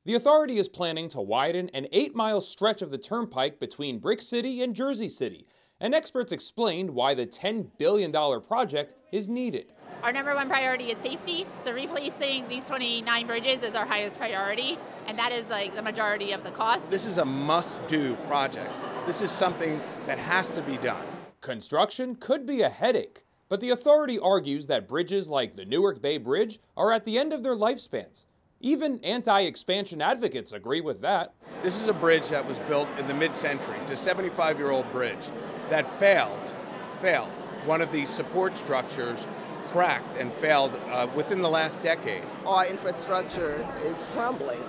The 0.04 0.16
authority 0.16 0.58
is 0.58 0.68
planning 0.68 1.10
to 1.10 1.22
widen 1.22 1.70
an 1.76 1.86
eight 1.92 2.16
mile 2.16 2.42
stretch 2.42 2.82
of 2.82 2.90
the 2.90 2.98
turnpike 2.98 3.60
between 3.60 4.00
Brick 4.00 4.24
City 4.24 4.64
and 4.64 4.74
Jersey 4.74 5.10
City, 5.10 5.46
and 5.80 5.94
experts 5.94 6.32
explained 6.32 6.90
why 6.90 7.14
the 7.14 7.28
$10 7.28 7.68
billion 7.78 8.12
project 8.42 8.96
is 9.12 9.30
needed. 9.30 9.74
Our 10.04 10.12
number 10.12 10.36
one 10.36 10.50
priority 10.50 10.92
is 10.92 10.98
safety, 10.98 11.48
so 11.64 11.72
replacing 11.72 12.50
these 12.50 12.66
29 12.66 13.26
bridges 13.26 13.64
is 13.64 13.74
our 13.74 13.86
highest 13.86 14.18
priority, 14.18 14.78
and 15.08 15.18
that 15.18 15.32
is 15.32 15.46
like 15.48 15.76
the 15.76 15.82
majority 15.82 16.34
of 16.34 16.44
the 16.44 16.52
cost. 16.52 16.92
This 16.92 17.06
is 17.06 17.20
a 17.20 17.24
must 17.24 17.88
do 17.88 18.16
project. 18.28 18.70
This 19.06 19.22
is 19.22 19.32
something 19.32 19.82
that 20.06 20.20
has 20.20 20.50
to 20.50 20.62
be 20.62 20.76
done. 20.76 21.06
Construction 21.40 22.16
could 22.16 22.46
be 22.46 22.64
a 22.64 22.70
headache, 22.70 23.24
but 23.48 23.62
the 23.62 23.70
authority 23.70 24.20
argues 24.20 24.68
that 24.68 24.90
bridges 24.90 25.30
like 25.30 25.56
the 25.56 25.64
Newark 25.64 26.02
Bay 26.02 26.18
Bridge 26.18 26.60
are 26.76 26.92
at 26.92 27.06
the 27.06 27.18
end 27.18 27.32
of 27.32 27.42
their 27.42 27.56
lifespans. 27.56 28.26
Even 28.60 29.00
anti 29.06 29.44
expansion 29.44 30.02
advocates 30.02 30.52
agree 30.52 30.82
with 30.82 31.00
that. 31.00 31.34
This 31.64 31.82
is 31.82 31.88
a 31.88 31.94
bridge 31.94 32.28
that 32.28 32.46
was 32.46 32.60
built 32.60 32.90
in 33.00 33.08
the 33.08 33.14
mid 33.14 33.38
century, 33.38 33.78
it's 33.84 33.92
a 33.92 33.96
75 33.96 34.58
year 34.58 34.72
old 34.72 34.92
bridge 34.92 35.32
that 35.70 35.98
failed, 35.98 36.54
failed. 36.98 37.32
One 37.66 37.80
of 37.80 37.94
the 37.94 38.06
support 38.06 38.58
structures 38.58 39.26
cracked 39.74 40.16
and 40.18 40.32
failed 40.34 40.80
uh, 40.92 41.08
within 41.16 41.42
the 41.42 41.50
last 41.50 41.82
decade. 41.82 42.24
Our 42.46 42.68
infrastructure 42.68 43.68
is 43.82 44.06
crumbling, 44.14 44.62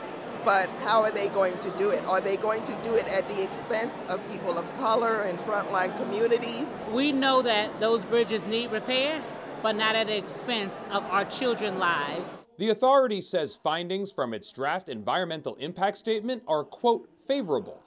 but 0.47 0.71
how 0.81 1.03
are 1.03 1.11
they 1.11 1.29
going 1.29 1.59
to 1.59 1.71
do 1.77 1.91
it? 1.91 2.03
Are 2.07 2.23
they 2.23 2.39
going 2.39 2.63
to 2.63 2.75
do 2.83 2.95
it 2.95 3.07
at 3.13 3.29
the 3.29 3.45
expense 3.45 4.03
of 4.09 4.19
people 4.31 4.57
of 4.57 4.65
color 4.79 5.21
and 5.21 5.39
frontline 5.41 5.95
communities? 5.95 6.79
We 6.91 7.13
know 7.13 7.43
that 7.43 7.79
those 7.81 8.03
bridges 8.07 8.47
need 8.47 8.73
repair, 8.73 9.23
but 9.63 9.77
not 9.77 9.95
at 9.95 10.07
the 10.07 10.17
expense 10.17 10.75
of 10.91 11.05
our 11.05 11.27
children's 11.27 11.79
lives. 11.79 12.35
The 12.57 12.71
authority 12.71 13.21
says 13.21 13.55
findings 13.55 14.11
from 14.11 14.33
its 14.33 14.51
draft 14.53 14.89
environmental 14.89 15.55
impact 15.57 15.99
statement 15.99 16.45
are, 16.49 16.65
quote, 16.65 17.11
favorable 17.27 17.84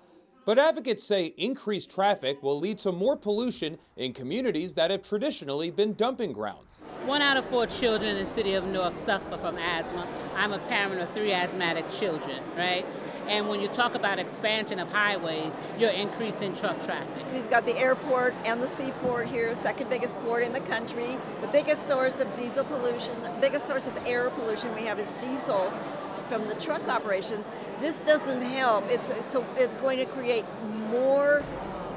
but 0.47 0.57
advocates 0.57 1.03
say 1.03 1.33
increased 1.35 1.93
traffic 1.93 2.41
will 2.41 2.57
lead 2.57 2.77
to 2.77 2.89
more 2.89 3.17
pollution 3.17 3.77
in 3.97 4.13
communities 4.13 4.75
that 4.75 4.89
have 4.89 5.03
traditionally 5.03 5.69
been 5.69 5.93
dumping 5.93 6.31
grounds. 6.31 6.79
One 7.05 7.21
out 7.21 7.35
of 7.35 7.43
four 7.43 7.65
children 7.65 8.15
in 8.15 8.23
the 8.23 8.29
city 8.29 8.53
of 8.53 8.63
Newark 8.63 8.97
suffer 8.97 9.35
from 9.35 9.57
asthma. 9.57 10.07
I'm 10.37 10.53
a 10.53 10.59
parent 10.59 11.01
of 11.01 11.09
three 11.09 11.33
asthmatic 11.33 11.89
children, 11.89 12.41
right? 12.55 12.85
And 13.27 13.49
when 13.49 13.59
you 13.59 13.67
talk 13.67 13.93
about 13.93 14.19
expansion 14.19 14.79
of 14.79 14.89
highways, 14.89 15.57
you're 15.77 15.89
increasing 15.89 16.55
truck 16.55 16.81
traffic. 16.81 17.25
We've 17.33 17.49
got 17.49 17.65
the 17.65 17.77
airport 17.77 18.33
and 18.45 18.63
the 18.63 18.69
seaport 18.69 19.27
here, 19.27 19.53
second 19.53 19.89
biggest 19.89 20.17
port 20.21 20.43
in 20.43 20.53
the 20.53 20.61
country. 20.61 21.17
The 21.41 21.47
biggest 21.47 21.85
source 21.85 22.21
of 22.21 22.31
diesel 22.33 22.63
pollution, 22.63 23.15
biggest 23.41 23.67
source 23.67 23.85
of 23.85 23.97
air 24.05 24.29
pollution 24.29 24.73
we 24.75 24.83
have 24.83 24.97
is 24.97 25.11
diesel 25.19 25.73
from 26.27 26.47
the 26.47 26.55
truck 26.55 26.87
operations. 26.87 27.49
This 27.79 28.01
doesn't 28.01 28.41
help. 28.41 28.85
It's, 28.89 29.09
it's, 29.09 29.35
a, 29.35 29.45
it's 29.55 29.77
going 29.77 29.97
to 29.99 30.05
create 30.05 30.45
more 30.89 31.43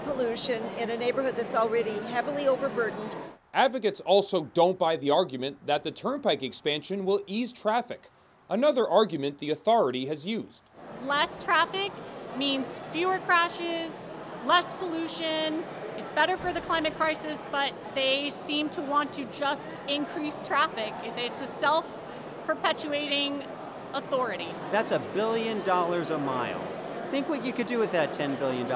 pollution 0.05 0.63
in 0.79 0.91
a 0.91 0.97
neighborhood 0.97 1.37
that's 1.37 1.55
already 1.55 1.99
heavily 2.11 2.49
overburdened. 2.49 3.17
Advocates 3.53 4.01
also 4.01 4.45
don't 4.55 4.79
buy 4.79 4.97
the 4.97 5.11
argument 5.11 5.57
that 5.67 5.83
the 5.83 5.91
turnpike 5.91 6.43
expansion 6.43 7.05
will 7.05 7.21
ease 7.27 7.53
traffic, 7.53 8.11
another 8.49 8.89
argument 8.89 9.39
the 9.39 9.51
authority 9.51 10.07
has 10.07 10.25
used. 10.25 10.63
Less 11.05 11.43
traffic 11.43 11.91
means 12.37 12.79
fewer 12.93 13.19
crashes, 13.19 14.05
less 14.47 14.75
pollution. 14.75 15.65
It's 15.97 16.11
better 16.11 16.37
for 16.37 16.53
the 16.53 16.61
climate 16.61 16.97
crisis, 16.97 17.47
but 17.51 17.73
they 17.95 18.31
seem 18.31 18.69
to 18.71 18.81
want 18.83 19.13
to 19.15 19.25
just 19.27 19.83
increase 19.89 20.43
traffic. 20.43 20.95
It's 21.17 21.41
a 21.41 21.47
self 21.47 21.87
perpetuating 22.47 23.45
authority. 23.95 24.49
That's 24.73 24.93
a 24.93 24.99
billion 25.15 25.63
dollars 25.63 26.11
a 26.11 26.19
mile. 26.19 26.63
Think 27.11 27.29
what 27.29 27.45
you 27.45 27.53
could 27.53 27.67
do 27.67 27.79
with 27.79 27.93
that 27.93 28.15
$10 28.15 28.39
billion. 28.39 28.71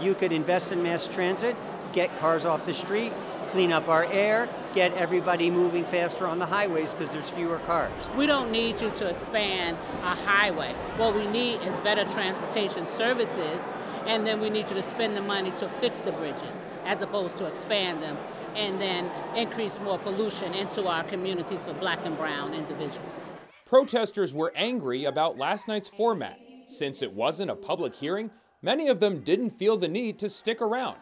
You 0.00 0.14
could 0.14 0.32
invest 0.32 0.72
in 0.72 0.82
mass 0.82 1.06
transit, 1.06 1.54
get 1.92 2.16
cars 2.18 2.44
off 2.44 2.64
the 2.64 2.72
street, 2.74 3.12
clean 3.48 3.72
up 3.72 3.88
our 3.88 4.04
air, 4.04 4.48
get 4.74 4.92
everybody 4.94 5.50
moving 5.50 5.84
faster 5.84 6.26
on 6.26 6.38
the 6.38 6.46
highways 6.46 6.94
because 6.94 7.12
there's 7.12 7.30
fewer 7.30 7.58
cars. 7.60 8.08
We 8.16 8.26
don't 8.26 8.52
need 8.52 8.80
you 8.80 8.90
to 8.90 9.08
expand 9.08 9.76
a 10.02 10.14
highway. 10.14 10.74
What 10.96 11.14
we 11.14 11.26
need 11.26 11.60
is 11.62 11.78
better 11.80 12.04
transportation 12.04 12.86
services, 12.86 13.74
and 14.06 14.26
then 14.26 14.40
we 14.40 14.50
need 14.50 14.68
you 14.68 14.76
to 14.76 14.82
spend 14.82 15.16
the 15.16 15.22
money 15.22 15.50
to 15.52 15.68
fix 15.68 16.00
the 16.00 16.12
bridges 16.12 16.66
as 16.84 17.02
opposed 17.02 17.36
to 17.38 17.46
expand 17.46 18.02
them 18.02 18.16
and 18.54 18.80
then 18.80 19.10
increase 19.36 19.78
more 19.80 19.98
pollution 19.98 20.54
into 20.54 20.86
our 20.86 21.04
communities 21.04 21.66
for 21.66 21.74
black 21.74 22.00
and 22.04 22.16
brown 22.16 22.54
individuals. 22.54 23.24
Protesters 23.68 24.32
were 24.32 24.50
angry 24.56 25.04
about 25.04 25.36
last 25.36 25.68
night's 25.68 25.90
format. 25.90 26.40
Since 26.66 27.02
it 27.02 27.12
wasn't 27.12 27.50
a 27.50 27.54
public 27.54 27.94
hearing, 27.94 28.30
many 28.62 28.88
of 28.88 28.98
them 28.98 29.20
didn't 29.20 29.50
feel 29.50 29.76
the 29.76 29.86
need 29.86 30.18
to 30.20 30.30
stick 30.30 30.62
around. 30.62 30.96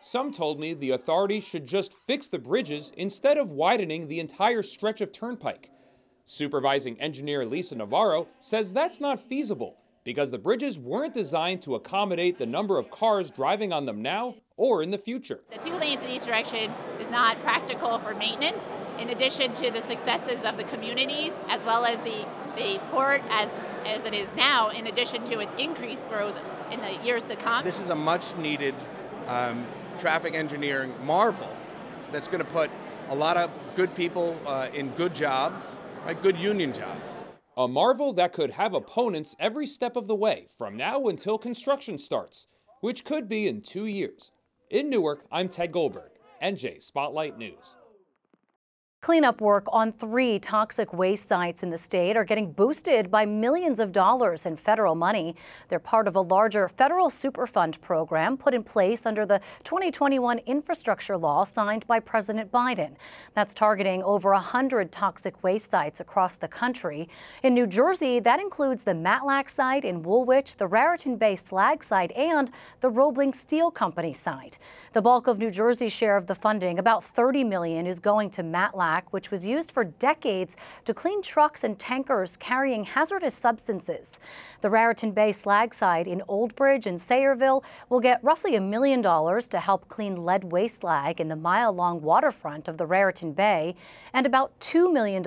Some 0.00 0.30
told 0.30 0.60
me 0.60 0.74
the 0.74 0.90
authorities 0.90 1.42
should 1.42 1.66
just 1.66 1.92
fix 1.92 2.28
the 2.28 2.38
bridges 2.38 2.92
instead 2.96 3.36
of 3.36 3.50
widening 3.50 4.06
the 4.06 4.20
entire 4.20 4.62
stretch 4.62 5.00
of 5.00 5.10
turnpike. 5.10 5.70
Supervising 6.24 7.00
engineer 7.00 7.44
Lisa 7.44 7.74
Navarro 7.74 8.28
says 8.38 8.72
that's 8.72 9.00
not 9.00 9.18
feasible 9.18 9.76
because 10.04 10.30
the 10.30 10.38
bridges 10.38 10.78
weren't 10.78 11.14
designed 11.14 11.62
to 11.62 11.74
accommodate 11.74 12.38
the 12.38 12.46
number 12.46 12.78
of 12.78 12.92
cars 12.92 13.30
driving 13.30 13.72
on 13.72 13.86
them 13.86 14.02
now 14.02 14.34
or 14.62 14.80
in 14.80 14.92
the 14.92 14.98
future. 14.98 15.40
The 15.50 15.58
two 15.58 15.74
lanes 15.74 16.00
in 16.02 16.08
each 16.08 16.24
direction 16.24 16.70
is 17.00 17.10
not 17.10 17.42
practical 17.42 17.98
for 17.98 18.14
maintenance, 18.14 18.62
in 18.96 19.10
addition 19.10 19.52
to 19.54 19.72
the 19.72 19.82
successes 19.82 20.44
of 20.44 20.56
the 20.56 20.62
communities, 20.62 21.32
as 21.48 21.64
well 21.64 21.84
as 21.84 21.98
the, 22.02 22.24
the 22.54 22.80
port 22.92 23.22
as, 23.28 23.48
as 23.84 24.04
it 24.04 24.14
is 24.14 24.28
now, 24.36 24.68
in 24.68 24.86
addition 24.86 25.24
to 25.24 25.40
its 25.40 25.52
increased 25.58 26.08
growth 26.08 26.36
in 26.70 26.80
the 26.80 26.92
years 27.04 27.24
to 27.24 27.34
come. 27.34 27.64
This 27.64 27.80
is 27.80 27.88
a 27.88 27.96
much 27.96 28.36
needed 28.36 28.76
um, 29.26 29.66
traffic 29.98 30.36
engineering 30.36 30.94
marvel 31.04 31.56
that's 32.12 32.28
going 32.28 32.38
to 32.38 32.48
put 32.48 32.70
a 33.08 33.16
lot 33.16 33.36
of 33.36 33.50
good 33.74 33.92
people 33.96 34.38
uh, 34.46 34.68
in 34.72 34.90
good 34.90 35.12
jobs, 35.12 35.76
right? 36.06 36.22
Good 36.22 36.38
union 36.38 36.72
jobs. 36.72 37.16
A 37.56 37.66
marvel 37.66 38.12
that 38.12 38.32
could 38.32 38.52
have 38.52 38.74
opponents 38.74 39.34
every 39.40 39.66
step 39.66 39.96
of 39.96 40.06
the 40.06 40.14
way 40.14 40.46
from 40.56 40.76
now 40.76 41.08
until 41.08 41.36
construction 41.36 41.98
starts, 41.98 42.46
which 42.80 43.04
could 43.04 43.28
be 43.28 43.48
in 43.48 43.60
two 43.60 43.86
years. 43.86 44.30
In 44.72 44.88
Newark, 44.88 45.26
I'm 45.30 45.50
Ted 45.50 45.70
Goldberg, 45.70 46.12
NJ 46.42 46.82
Spotlight 46.82 47.36
News. 47.36 47.76
Cleanup 49.02 49.40
work 49.40 49.66
on 49.72 49.90
three 49.90 50.38
toxic 50.38 50.92
waste 50.92 51.26
sites 51.26 51.64
in 51.64 51.70
the 51.70 51.76
state 51.76 52.16
are 52.16 52.22
getting 52.22 52.52
boosted 52.52 53.10
by 53.10 53.26
millions 53.26 53.80
of 53.80 53.90
dollars 53.90 54.46
in 54.46 54.54
federal 54.54 54.94
money. 54.94 55.34
They're 55.66 55.80
part 55.80 56.06
of 56.06 56.14
a 56.14 56.20
larger 56.20 56.68
federal 56.68 57.08
Superfund 57.08 57.80
program 57.80 58.36
put 58.36 58.54
in 58.54 58.62
place 58.62 59.04
under 59.04 59.26
the 59.26 59.40
2021 59.64 60.38
infrastructure 60.46 61.16
law 61.16 61.42
signed 61.42 61.84
by 61.88 61.98
President 61.98 62.52
Biden. 62.52 62.94
That's 63.34 63.54
targeting 63.54 64.04
over 64.04 64.30
100 64.30 64.92
toxic 64.92 65.42
waste 65.42 65.68
sites 65.68 65.98
across 65.98 66.36
the 66.36 66.46
country. 66.46 67.08
In 67.42 67.54
New 67.54 67.66
Jersey, 67.66 68.20
that 68.20 68.38
includes 68.38 68.84
the 68.84 68.92
Matlack 68.92 69.50
site 69.50 69.84
in 69.84 70.04
Woolwich, 70.04 70.54
the 70.54 70.68
Raritan 70.68 71.16
Bay 71.16 71.34
slag 71.34 71.82
site, 71.82 72.12
and 72.12 72.52
the 72.78 72.88
Roebling 72.88 73.34
Steel 73.34 73.72
Company 73.72 74.12
site. 74.12 74.58
The 74.92 75.02
bulk 75.02 75.26
of 75.26 75.40
New 75.40 75.50
Jersey's 75.50 75.92
share 75.92 76.16
of 76.16 76.28
the 76.28 76.36
funding, 76.36 76.78
about 76.78 77.02
30 77.02 77.42
million, 77.42 77.88
is 77.88 77.98
going 77.98 78.30
to 78.30 78.44
Matlack 78.44 78.91
which 79.10 79.30
was 79.30 79.46
used 79.46 79.72
for 79.72 79.84
decades 79.84 80.56
to 80.84 80.92
clean 80.92 81.22
trucks 81.22 81.64
and 81.64 81.78
tankers 81.78 82.36
carrying 82.36 82.84
hazardous 82.84 83.34
substances. 83.34 84.20
The 84.60 84.70
Raritan 84.70 85.12
Bay 85.12 85.32
slag 85.32 85.72
site 85.72 86.06
in 86.06 86.22
Old 86.28 86.54
Bridge 86.54 86.86
and 86.86 86.98
Sayreville 86.98 87.64
will 87.88 88.00
get 88.00 88.22
roughly 88.22 88.54
a 88.54 88.60
million 88.60 89.00
dollars 89.00 89.48
to 89.48 89.60
help 89.60 89.88
clean 89.88 90.16
lead 90.16 90.44
waste 90.44 90.80
slag 90.80 91.20
in 91.20 91.28
the 91.28 91.36
mile 91.36 91.72
long 91.72 92.02
waterfront 92.02 92.68
of 92.68 92.76
the 92.76 92.86
Raritan 92.86 93.32
Bay, 93.32 93.74
and 94.12 94.26
about 94.26 94.58
$2 94.60 94.92
million 94.92 95.22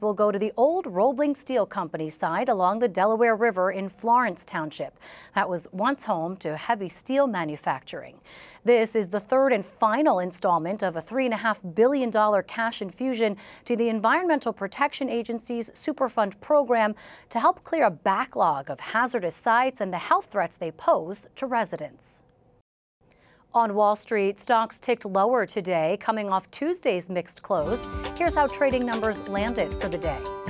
will 0.00 0.14
go 0.14 0.30
to 0.30 0.38
the 0.38 0.52
old 0.56 0.86
Roebling 0.86 1.34
Steel 1.34 1.66
Company 1.66 2.08
site 2.08 2.48
along 2.48 2.78
the 2.78 2.88
Delaware 2.88 3.36
River 3.36 3.70
in 3.70 3.88
Florence 3.88 4.44
Township. 4.44 4.98
That 5.34 5.48
was 5.48 5.66
once 5.72 6.04
home 6.04 6.36
to 6.38 6.56
heavy 6.56 6.88
steel 6.88 7.26
manufacturing. 7.26 8.20
This 8.62 8.94
is 8.94 9.08
the 9.08 9.20
third 9.20 9.52
and 9.52 9.64
final 9.64 10.20
installment 10.20 10.82
of 10.82 10.94
a 10.94 11.02
$3.5 11.02 11.74
billion 11.74 12.42
cash 12.44 12.82
infusion 12.82 13.09
to 13.14 13.76
the 13.76 13.88
Environmental 13.88 14.52
Protection 14.52 15.08
Agency's 15.08 15.70
Superfund 15.70 16.40
program 16.40 16.94
to 17.28 17.40
help 17.40 17.64
clear 17.64 17.84
a 17.84 17.90
backlog 17.90 18.70
of 18.70 18.80
hazardous 18.80 19.34
sites 19.36 19.80
and 19.80 19.92
the 19.92 19.98
health 19.98 20.26
threats 20.26 20.56
they 20.56 20.70
pose 20.70 21.26
to 21.36 21.46
residents. 21.46 22.22
On 23.52 23.74
Wall 23.74 23.96
Street, 23.96 24.38
stocks 24.38 24.78
ticked 24.78 25.04
lower 25.04 25.44
today, 25.44 25.96
coming 26.00 26.28
off 26.28 26.48
Tuesday's 26.52 27.10
mixed 27.10 27.42
close. 27.42 27.86
Here's 28.16 28.34
how 28.34 28.46
trading 28.46 28.86
numbers 28.86 29.28
landed 29.28 29.72
for 29.72 29.88
the 29.88 29.98
day. 29.98 30.49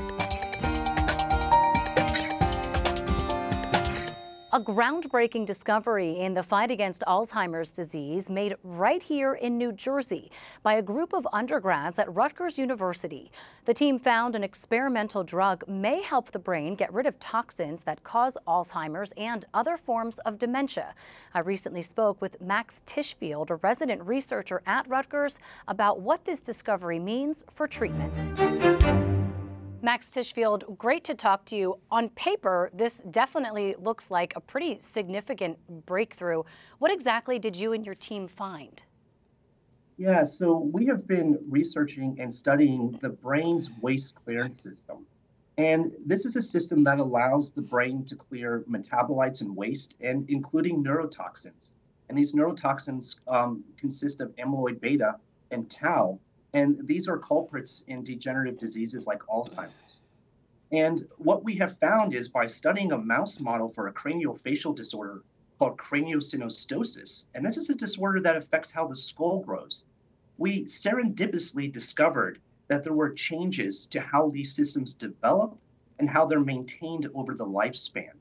A 4.53 4.61
groundbreaking 4.61 5.47
discovery 5.47 6.19
in 6.19 6.35
the 6.35 6.43
fight 6.43 6.73
against 6.73 7.05
Alzheimer's 7.07 7.73
disease 7.73 8.29
made 8.29 8.57
right 8.65 9.01
here 9.01 9.35
in 9.35 9.57
New 9.57 9.71
Jersey 9.71 10.33
by 10.65 10.75
a 10.75 10.83
group 10.83 11.13
of 11.13 11.25
undergrads 11.33 12.01
at 12.01 12.13
Rutgers 12.13 12.59
University. 12.59 13.31
The 13.65 13.75
team 13.75 13.97
found 13.97 14.35
an 14.35 14.43
experimental 14.43 15.23
drug 15.23 15.63
may 15.69 16.03
help 16.03 16.33
the 16.33 16.41
brain 16.41 16.75
get 16.75 16.93
rid 16.93 17.07
of 17.07 17.21
toxins 17.21 17.85
that 17.85 18.03
cause 18.03 18.37
Alzheimer's 18.49 19.13
and 19.13 19.45
other 19.55 19.77
forms 19.77 20.19
of 20.21 20.37
dementia. 20.37 20.97
I 21.33 21.39
recently 21.39 21.83
spoke 21.83 22.21
with 22.21 22.41
Max 22.41 22.83
Tischfield, 22.85 23.51
a 23.51 23.57
resident 23.57 24.03
researcher 24.03 24.63
at 24.67 24.89
Rutgers, 24.89 25.39
about 25.69 26.01
what 26.01 26.25
this 26.25 26.41
discovery 26.41 26.99
means 26.99 27.45
for 27.49 27.69
treatment. 27.69 29.20
Max 29.83 30.11
Tischfield, 30.11 30.77
great 30.77 31.05
to 31.05 31.15
talk 31.15 31.47
to 31.47 31.57
you. 31.57 31.79
On 31.91 32.11
paper, 32.11 32.71
this 32.75 33.03
definitely 33.11 33.75
looks 33.79 34.11
like 34.11 34.35
a 34.37 34.41
pretty 34.41 34.77
significant 34.77 35.59
breakthrough. 35.87 36.43
What 36.79 36.93
exactly 36.93 37.39
did 37.39 37.57
you 37.57 37.73
and 37.73 37.87
your 37.87 37.95
team 37.95 38.29
find? 38.29 38.83
Yeah, 39.97 40.25
so 40.25 40.71
we 40.73 40.85
have 40.87 41.07
been 41.07 41.39
researching 41.49 42.19
and 42.21 42.33
studying 42.33 42.99
the 43.01 43.09
brain's 43.09 43.71
waste 43.81 44.17
clearance 44.17 44.61
system. 44.61 45.07
And 45.57 45.93
this 46.05 46.27
is 46.27 46.37
a 46.37 46.43
system 46.43 46.85
that 46.85 46.99
allows 46.99 47.53
the 47.53 47.63
brain 47.63 48.05
to 48.05 48.17
clear 48.17 48.65
metabolites 48.71 49.41
and 49.41 49.57
waste, 49.57 49.97
and 50.03 50.29
including 50.29 50.85
neurotoxins. 50.85 51.71
And 52.09 52.19
these 52.19 52.33
neurotoxins 52.33 53.17
um, 53.29 53.65
consist 53.79 54.21
of 54.21 54.35
amyloid 54.37 54.81
beta 54.81 55.17
and 55.51 55.71
tau, 55.71 56.19
and 56.53 56.87
these 56.87 57.09
are 57.09 57.19
culprits 57.19 57.85
in 57.87 58.03
degenerative 58.03 58.59
diseases 58.59 59.07
like 59.07 59.21
Alzheimer's. 59.23 60.03
And 60.73 61.03
what 61.19 61.45
we 61.45 61.57
have 61.57 61.79
found 61.79 62.15
is 62.15 62.29
by 62.29 62.47
studying 62.47 62.93
a 62.93 62.99
mouse 62.99 63.41
model 63.41 63.69
for 63.69 63.87
a 63.87 63.93
craniofacial 63.93 64.75
disorder 64.75 65.23
called 65.59 65.77
craniosynostosis, 65.77 67.27
and 67.35 67.45
this 67.45 67.57
is 67.57 67.71
a 67.71 67.75
disorder 67.75 68.21
that 68.21 68.37
affects 68.37 68.71
how 68.71 68.87
the 68.87 68.97
skull 68.97 69.41
grows, 69.41 69.85
we 70.39 70.65
serendipitously 70.65 71.71
discovered 71.71 72.41
that 72.69 72.83
there 72.83 72.95
were 72.95 73.11
changes 73.11 73.85
to 73.87 74.01
how 74.01 74.31
these 74.31 74.55
systems 74.55 74.95
develop 74.95 75.59
and 75.99 76.09
how 76.09 76.25
they're 76.25 76.41
maintained 76.41 77.09
over 77.15 77.35
the 77.35 77.45
lifespan. 77.45 78.13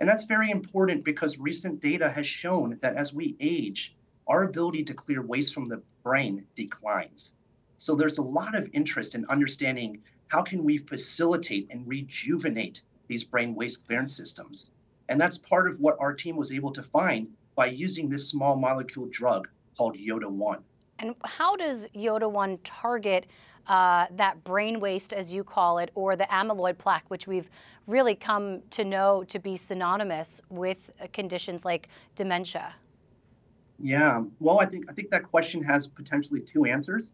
And 0.00 0.08
that's 0.08 0.24
very 0.24 0.50
important 0.50 1.04
because 1.04 1.38
recent 1.38 1.80
data 1.80 2.10
has 2.10 2.26
shown 2.26 2.78
that 2.80 2.96
as 2.96 3.12
we 3.12 3.36
age, 3.40 3.94
our 4.28 4.44
ability 4.44 4.84
to 4.84 4.94
clear 4.94 5.22
waste 5.22 5.54
from 5.54 5.68
the 5.68 5.82
brain 6.02 6.44
declines. 6.54 7.34
So 7.76 7.94
there's 7.94 8.18
a 8.18 8.22
lot 8.22 8.54
of 8.54 8.68
interest 8.72 9.14
in 9.14 9.24
understanding 9.26 10.02
how 10.28 10.42
can 10.42 10.64
we 10.64 10.78
facilitate 10.78 11.68
and 11.70 11.86
rejuvenate 11.86 12.82
these 13.06 13.24
brain 13.24 13.54
waste 13.54 13.86
clearance 13.86 14.16
systems. 14.16 14.70
And 15.08 15.18
that's 15.18 15.38
part 15.38 15.66
of 15.68 15.80
what 15.80 15.96
our 15.98 16.12
team 16.12 16.36
was 16.36 16.52
able 16.52 16.72
to 16.72 16.82
find 16.82 17.28
by 17.54 17.66
using 17.66 18.08
this 18.08 18.28
small 18.28 18.56
molecule 18.56 19.06
drug 19.10 19.48
called 19.76 19.96
YODA1. 19.96 20.60
And 20.98 21.14
how 21.24 21.56
does 21.56 21.86
YODA1 21.94 22.58
target 22.64 23.26
uh, 23.66 24.06
that 24.10 24.44
brain 24.44 24.80
waste, 24.80 25.12
as 25.12 25.32
you 25.32 25.44
call 25.44 25.78
it, 25.78 25.90
or 25.94 26.16
the 26.16 26.24
amyloid 26.24 26.78
plaque, 26.78 27.04
which 27.08 27.26
we've 27.26 27.48
really 27.86 28.14
come 28.14 28.62
to 28.70 28.84
know 28.84 29.24
to 29.28 29.38
be 29.38 29.56
synonymous 29.56 30.40
with 30.50 30.90
uh, 31.00 31.06
conditions 31.12 31.64
like 31.64 31.88
dementia? 32.16 32.74
Yeah, 33.80 34.24
well, 34.40 34.60
I 34.60 34.66
think 34.66 34.86
I 34.90 34.92
think 34.92 35.10
that 35.10 35.22
question 35.22 35.62
has 35.62 35.86
potentially 35.86 36.40
two 36.40 36.64
answers 36.64 37.12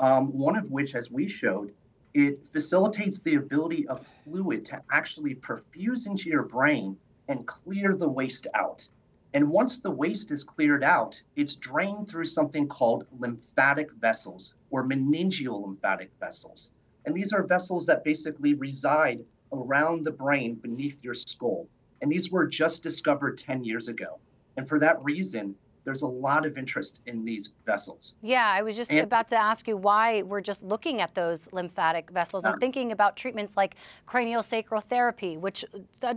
um, 0.00 0.32
one 0.32 0.56
of 0.56 0.70
which, 0.70 0.94
as 0.94 1.10
we 1.10 1.28
showed, 1.28 1.72
it 2.14 2.44
facilitates 2.52 3.20
the 3.20 3.36
ability 3.36 3.86
of 3.88 4.06
fluid 4.24 4.64
to 4.66 4.82
actually 4.92 5.34
perfuse 5.34 6.06
into 6.06 6.28
your 6.28 6.42
brain 6.42 6.96
and 7.28 7.46
clear 7.46 7.94
the 7.94 8.08
waste 8.08 8.46
out. 8.54 8.88
And 9.32 9.48
once 9.48 9.78
the 9.78 9.90
waste 9.90 10.30
is 10.30 10.44
cleared 10.44 10.84
out, 10.84 11.20
it's 11.34 11.56
drained 11.56 12.08
through 12.08 12.26
something 12.26 12.68
called 12.68 13.06
lymphatic 13.18 13.90
vessels 13.92 14.54
or 14.70 14.86
meningeal 14.86 15.62
lymphatic 15.62 16.10
vessels. 16.20 16.72
And 17.04 17.16
these 17.16 17.32
are 17.32 17.42
vessels 17.42 17.84
that 17.86 18.04
basically 18.04 18.54
reside 18.54 19.24
around 19.52 20.04
the 20.04 20.12
brain 20.12 20.54
beneath 20.54 21.02
your 21.02 21.14
skull. 21.14 21.68
And 22.00 22.10
these 22.10 22.30
were 22.30 22.46
just 22.46 22.82
discovered 22.82 23.38
10 23.38 23.64
years 23.64 23.88
ago. 23.88 24.18
And 24.56 24.68
for 24.68 24.78
that 24.78 25.02
reason, 25.02 25.56
there's 25.84 26.02
a 26.02 26.06
lot 26.06 26.46
of 26.46 26.56
interest 26.56 27.00
in 27.06 27.24
these 27.24 27.52
vessels. 27.66 28.14
Yeah, 28.22 28.50
I 28.50 28.62
was 28.62 28.76
just 28.76 28.90
and, 28.90 29.00
about 29.00 29.28
to 29.28 29.36
ask 29.36 29.68
you 29.68 29.76
why 29.76 30.22
we're 30.22 30.40
just 30.40 30.62
looking 30.62 31.00
at 31.00 31.14
those 31.14 31.48
lymphatic 31.52 32.10
vessels. 32.10 32.44
I'm 32.44 32.58
thinking 32.58 32.90
about 32.90 33.16
treatments 33.16 33.56
like 33.56 33.76
craniosacral 34.08 34.82
therapy, 34.84 35.36
which 35.36 35.64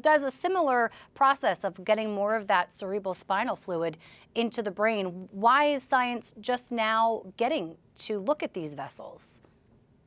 does 0.02 0.24
a 0.24 0.32
similar 0.32 0.92
process 1.14 1.64
of 1.64 1.84
getting 1.84 2.14
more 2.14 2.36
of 2.36 2.48
that 2.48 2.74
cerebral 2.74 3.14
spinal 3.14 3.56
fluid 3.56 3.98
into 4.36 4.62
the 4.62 4.72
brain. 4.72 5.28
Why 5.32 5.66
is 5.66 5.84
science 5.84 6.34
just 6.40 6.72
now 6.72 7.24
getting 7.36 7.76
to 7.98 8.20
look 8.20 8.42
at 8.44 8.54
these 8.54 8.74
vessels? 8.74 9.42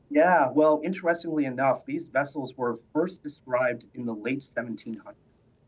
Yeah, 0.08 0.50
well, 0.52 0.80
interestingly 0.82 1.44
enough, 1.44 1.84
these 1.86 2.08
vessels 2.08 2.56
were 2.56 2.80
first 2.92 3.22
described 3.22 3.84
in 3.94 4.04
the 4.04 4.14
late 4.14 4.40
1700s. 4.40 4.96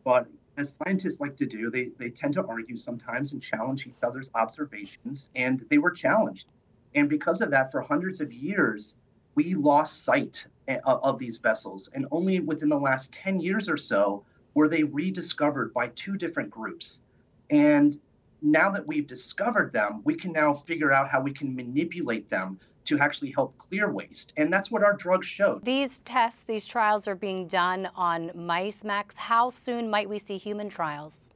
But 0.05 0.27
as 0.57 0.75
scientists 0.75 1.21
like 1.21 1.37
to 1.37 1.47
do, 1.47 1.71
they, 1.71 1.91
they 1.99 2.11
tend 2.11 2.35
to 2.35 2.45
argue 2.47 2.77
sometimes 2.77 3.33
and 3.33 3.43
challenge 3.43 3.87
each 3.87 4.03
other's 4.03 4.31
observations, 4.35 5.31
and 5.35 5.65
they 5.71 5.79
were 5.79 5.91
challenged. 5.91 6.49
And 6.95 7.09
because 7.09 7.41
of 7.41 7.51
that, 7.51 7.73
for 7.73 7.81
hundreds 7.81 8.21
of 8.21 8.33
years, 8.33 8.99
we 9.35 9.55
lost 9.55 10.05
sight 10.05 10.47
eh, 10.69 10.79
of, 10.85 11.03
of 11.03 11.19
these 11.19 11.39
vessels. 11.39 11.91
And 11.95 12.07
only 12.11 12.41
within 12.41 12.69
the 12.69 12.79
last 12.79 13.13
10 13.15 13.41
years 13.41 13.69
or 13.69 13.79
so 13.79 14.25
were 14.55 14.69
they 14.69 14.83
rediscovered 14.83 15.73
by 15.73 15.89
two 15.89 16.17
different 16.17 16.51
groups. 16.51 17.03
And 17.49 17.99
now 18.43 18.71
that 18.71 18.87
we've 18.87 19.07
discovered 19.07 19.73
them, 19.73 20.03
we 20.05 20.15
can 20.15 20.33
now 20.33 20.53
figure 20.53 20.93
out 20.93 21.09
how 21.09 21.21
we 21.21 21.33
can 21.33 21.55
manipulate 21.55 22.29
them 22.29 22.59
to 22.85 22.99
actually 22.99 23.31
help 23.31 23.57
clear 23.59 23.93
waste. 23.93 24.33
And 24.37 24.53
that's 24.53 24.71
what 24.71 24.83
our 24.83 24.95
drugs 24.95 25.27
showed. 25.27 25.65
These 25.65 26.01
tests, 26.01 26.45
these 26.45 26.67
trials 26.67 27.07
are 27.07 27.15
being 27.15 27.47
done 27.47 27.89
on 27.95 28.31
mice, 28.35 28.85
Max. 28.85 29.17
How 29.17 29.51
soon 29.51 29.89
might 29.89 30.09
we 30.09 30.19
see 30.19 30.37
human 30.37 30.69
trials? 30.69 31.31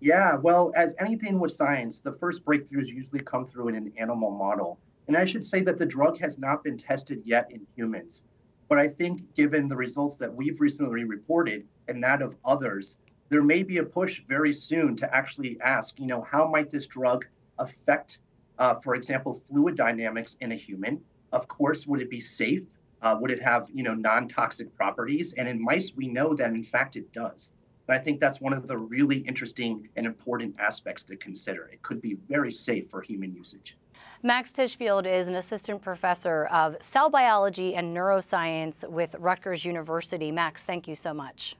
Yeah, 0.00 0.36
well, 0.36 0.72
as 0.76 0.94
anything 1.00 1.40
with 1.40 1.52
science, 1.52 2.00
the 2.00 2.12
first 2.12 2.44
breakthroughs 2.44 2.88
usually 2.88 3.22
come 3.22 3.46
through 3.46 3.68
in 3.68 3.76
an 3.76 3.92
animal 3.96 4.30
model. 4.30 4.78
And 5.08 5.16
I 5.16 5.24
should 5.24 5.44
say 5.44 5.62
that 5.62 5.78
the 5.78 5.86
drug 5.86 6.18
has 6.20 6.38
not 6.38 6.62
been 6.62 6.76
tested 6.76 7.22
yet 7.24 7.50
in 7.50 7.66
humans. 7.74 8.24
But 8.68 8.78
I 8.78 8.88
think 8.88 9.34
given 9.34 9.68
the 9.68 9.76
results 9.76 10.16
that 10.16 10.34
we've 10.34 10.60
recently 10.60 11.04
reported 11.04 11.66
and 11.88 12.02
that 12.02 12.20
of 12.20 12.36
others, 12.44 12.98
there 13.28 13.42
may 13.42 13.62
be 13.62 13.78
a 13.78 13.84
push 13.84 14.22
very 14.28 14.52
soon 14.52 14.96
to 14.96 15.16
actually 15.16 15.58
ask, 15.60 15.98
you 15.98 16.06
know, 16.06 16.22
how 16.22 16.46
might 16.48 16.70
this 16.70 16.86
drug 16.86 17.24
affect, 17.58 18.20
uh, 18.58 18.74
for 18.76 18.94
example, 18.94 19.34
fluid 19.34 19.74
dynamics 19.74 20.36
in 20.40 20.52
a 20.52 20.54
human? 20.56 21.00
Of 21.32 21.48
course, 21.48 21.86
would 21.86 22.00
it 22.00 22.10
be 22.10 22.20
safe? 22.20 22.64
Uh, 23.02 23.16
would 23.20 23.30
it 23.30 23.42
have, 23.42 23.68
you 23.72 23.82
know, 23.82 23.94
non-toxic 23.94 24.74
properties? 24.74 25.34
And 25.34 25.46
in 25.48 25.62
mice, 25.62 25.92
we 25.94 26.08
know 26.08 26.34
that 26.34 26.50
in 26.50 26.64
fact 26.64 26.96
it 26.96 27.12
does. 27.12 27.52
But 27.86 27.96
I 27.96 27.98
think 28.00 28.18
that's 28.18 28.40
one 28.40 28.52
of 28.52 28.66
the 28.66 28.76
really 28.76 29.18
interesting 29.18 29.88
and 29.96 30.06
important 30.06 30.58
aspects 30.58 31.02
to 31.04 31.16
consider. 31.16 31.66
It 31.72 31.82
could 31.82 32.00
be 32.00 32.16
very 32.28 32.50
safe 32.50 32.90
for 32.90 33.02
human 33.02 33.32
usage. 33.32 33.76
Max 34.22 34.50
Tischfield 34.50 35.06
is 35.06 35.28
an 35.28 35.34
assistant 35.34 35.82
professor 35.82 36.46
of 36.46 36.76
cell 36.80 37.10
biology 37.10 37.74
and 37.74 37.96
neuroscience 37.96 38.88
with 38.88 39.14
Rutgers 39.18 39.64
University. 39.64 40.32
Max, 40.32 40.64
thank 40.64 40.88
you 40.88 40.94
so 40.94 41.12
much. 41.14 41.54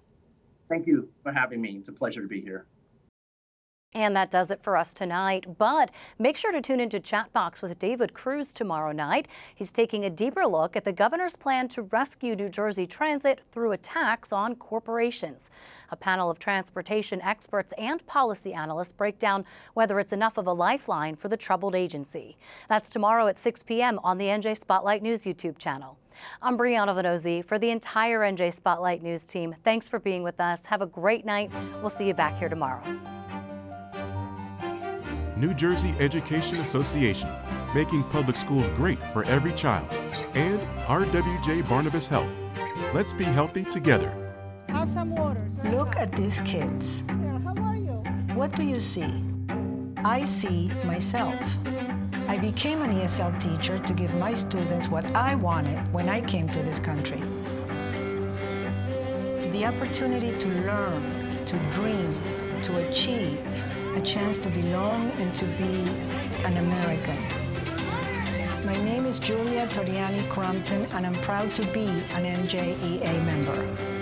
Thank 0.69 0.87
you 0.87 1.09
for 1.23 1.33
having 1.33 1.61
me. 1.61 1.77
It's 1.79 1.91
a 1.91 1.93
pleasure 1.93 2.23
to 2.23 2.29
be 2.29 2.41
here. 2.41 2.67
And 3.97 4.15
that 4.15 4.31
does 4.31 4.51
it 4.51 4.63
for 4.63 4.77
us 4.77 4.93
tonight. 4.93 5.57
But 5.57 5.91
make 6.19 6.37
sure 6.37 6.53
to 6.53 6.61
tune 6.61 6.81
into 6.81 7.01
Chatbox 7.01 7.63
with 7.63 7.79
David 7.79 8.13
Cruz 8.13 8.53
tomorrow 8.53 8.93
night. 8.93 9.27
He's 9.55 9.73
taking 9.73 10.05
a 10.05 10.11
deeper 10.11 10.47
look 10.47 10.77
at 10.77 10.85
the 10.85 10.93
governor's 10.93 11.35
plan 11.35 11.67
to 11.69 11.81
rescue 11.81 12.37
New 12.37 12.51
Jersey 12.51 12.87
Transit 12.87 13.41
through 13.51 13.73
a 13.73 13.79
tax 13.79 14.35
on 14.35 14.55
corporations. 14.57 15.51
A 15.89 15.97
panel 15.97 16.31
of 16.31 16.39
transportation 16.39 17.23
experts 17.23 17.73
and 17.79 18.07
policy 18.07 18.53
analysts 18.53 18.93
break 18.93 19.19
down 19.19 19.47
whether 19.73 19.99
it's 19.99 20.13
enough 20.13 20.37
of 20.37 20.47
a 20.47 20.53
lifeline 20.53 21.17
for 21.17 21.29
the 21.29 21.37
troubled 21.39 21.75
agency. 21.75 22.37
That's 22.69 22.91
tomorrow 22.91 23.29
at 23.29 23.39
6 23.39 23.63
p.m. 23.63 23.99
on 24.05 24.19
the 24.19 24.27
NJ 24.27 24.59
Spotlight 24.59 25.03
News 25.03 25.25
YouTube 25.25 25.57
channel. 25.57 25.97
I'm 26.43 26.59
Brianna 26.59 26.95
Vannozzi 26.95 27.43
for 27.43 27.59
the 27.59 27.71
entire 27.71 28.21
NJ 28.21 28.53
Spotlight 28.53 29.03
News 29.03 29.25
team. 29.25 29.57
Thanks 29.65 29.89
for 29.89 29.99
being 29.99 30.23
with 30.23 30.39
us. 30.39 30.67
Have 30.67 30.83
a 30.83 30.87
great 30.87 31.25
night. 31.25 31.51
We'll 31.81 31.89
see 31.89 32.07
you 32.07 32.15
back 32.15 32.37
here 32.37 32.51
tomorrow. 32.51 32.83
New 35.37 35.53
Jersey 35.53 35.95
Education 36.01 36.59
Association, 36.61 37.29
making 37.75 38.03
public 38.05 38.37
schools 38.37 38.67
great 38.69 38.99
for 39.13 39.23
every 39.25 39.53
child, 39.53 39.87
and 40.33 40.59
RWJ 40.87 41.69
Barnabas 41.69 42.09
Health. 42.09 42.31
Let's 42.95 43.13
be 43.13 43.25
healthy 43.25 43.65
together. 43.65 44.11
Have 44.71 44.89
some 44.89 45.15
water. 45.15 45.47
Look 45.65 45.95
at 45.97 46.11
these 46.13 46.41
kids. 46.41 47.03
There, 47.03 47.39
how 47.41 47.55
are 47.63 47.77
you? 47.77 48.03
What 48.35 48.57
do 48.57 48.65
you 48.65 48.81
see? 48.81 49.23
I 50.07 50.25
see 50.25 50.71
myself. 50.85 51.39
I 52.29 52.39
became 52.39 52.81
an 52.81 52.93
ESL 52.93 53.39
teacher 53.39 53.79
to 53.79 53.93
give 53.93 54.15
my 54.15 54.33
students 54.33 54.89
what 54.89 55.05
I 55.15 55.35
wanted 55.35 55.79
when 55.93 56.09
I 56.09 56.23
came 56.23 56.49
to 56.49 56.63
this 56.63 56.79
country. 56.79 57.21
The 59.51 59.67
opportunity 59.67 60.37
to 60.39 60.49
learn, 60.49 61.45
to 61.45 61.59
dream, 61.71 62.19
to 62.63 62.89
achieve, 62.89 63.39
a 63.97 64.01
chance 64.03 64.37
to 64.37 64.51
belong 64.51 65.11
and 65.13 65.35
to 65.35 65.47
be 65.57 65.89
an 66.45 66.59
American. 66.59 67.17
My 68.67 68.77
name 68.85 69.07
is 69.07 69.19
Julia 69.19 69.67
Toriani 69.69 70.29
Crompton, 70.29 70.85
and 70.93 71.07
I'm 71.07 71.15
proud 71.15 71.55
to 71.55 71.65
be 71.73 71.87
an 72.13 72.25
NJEA 72.47 73.25
member. 73.25 73.96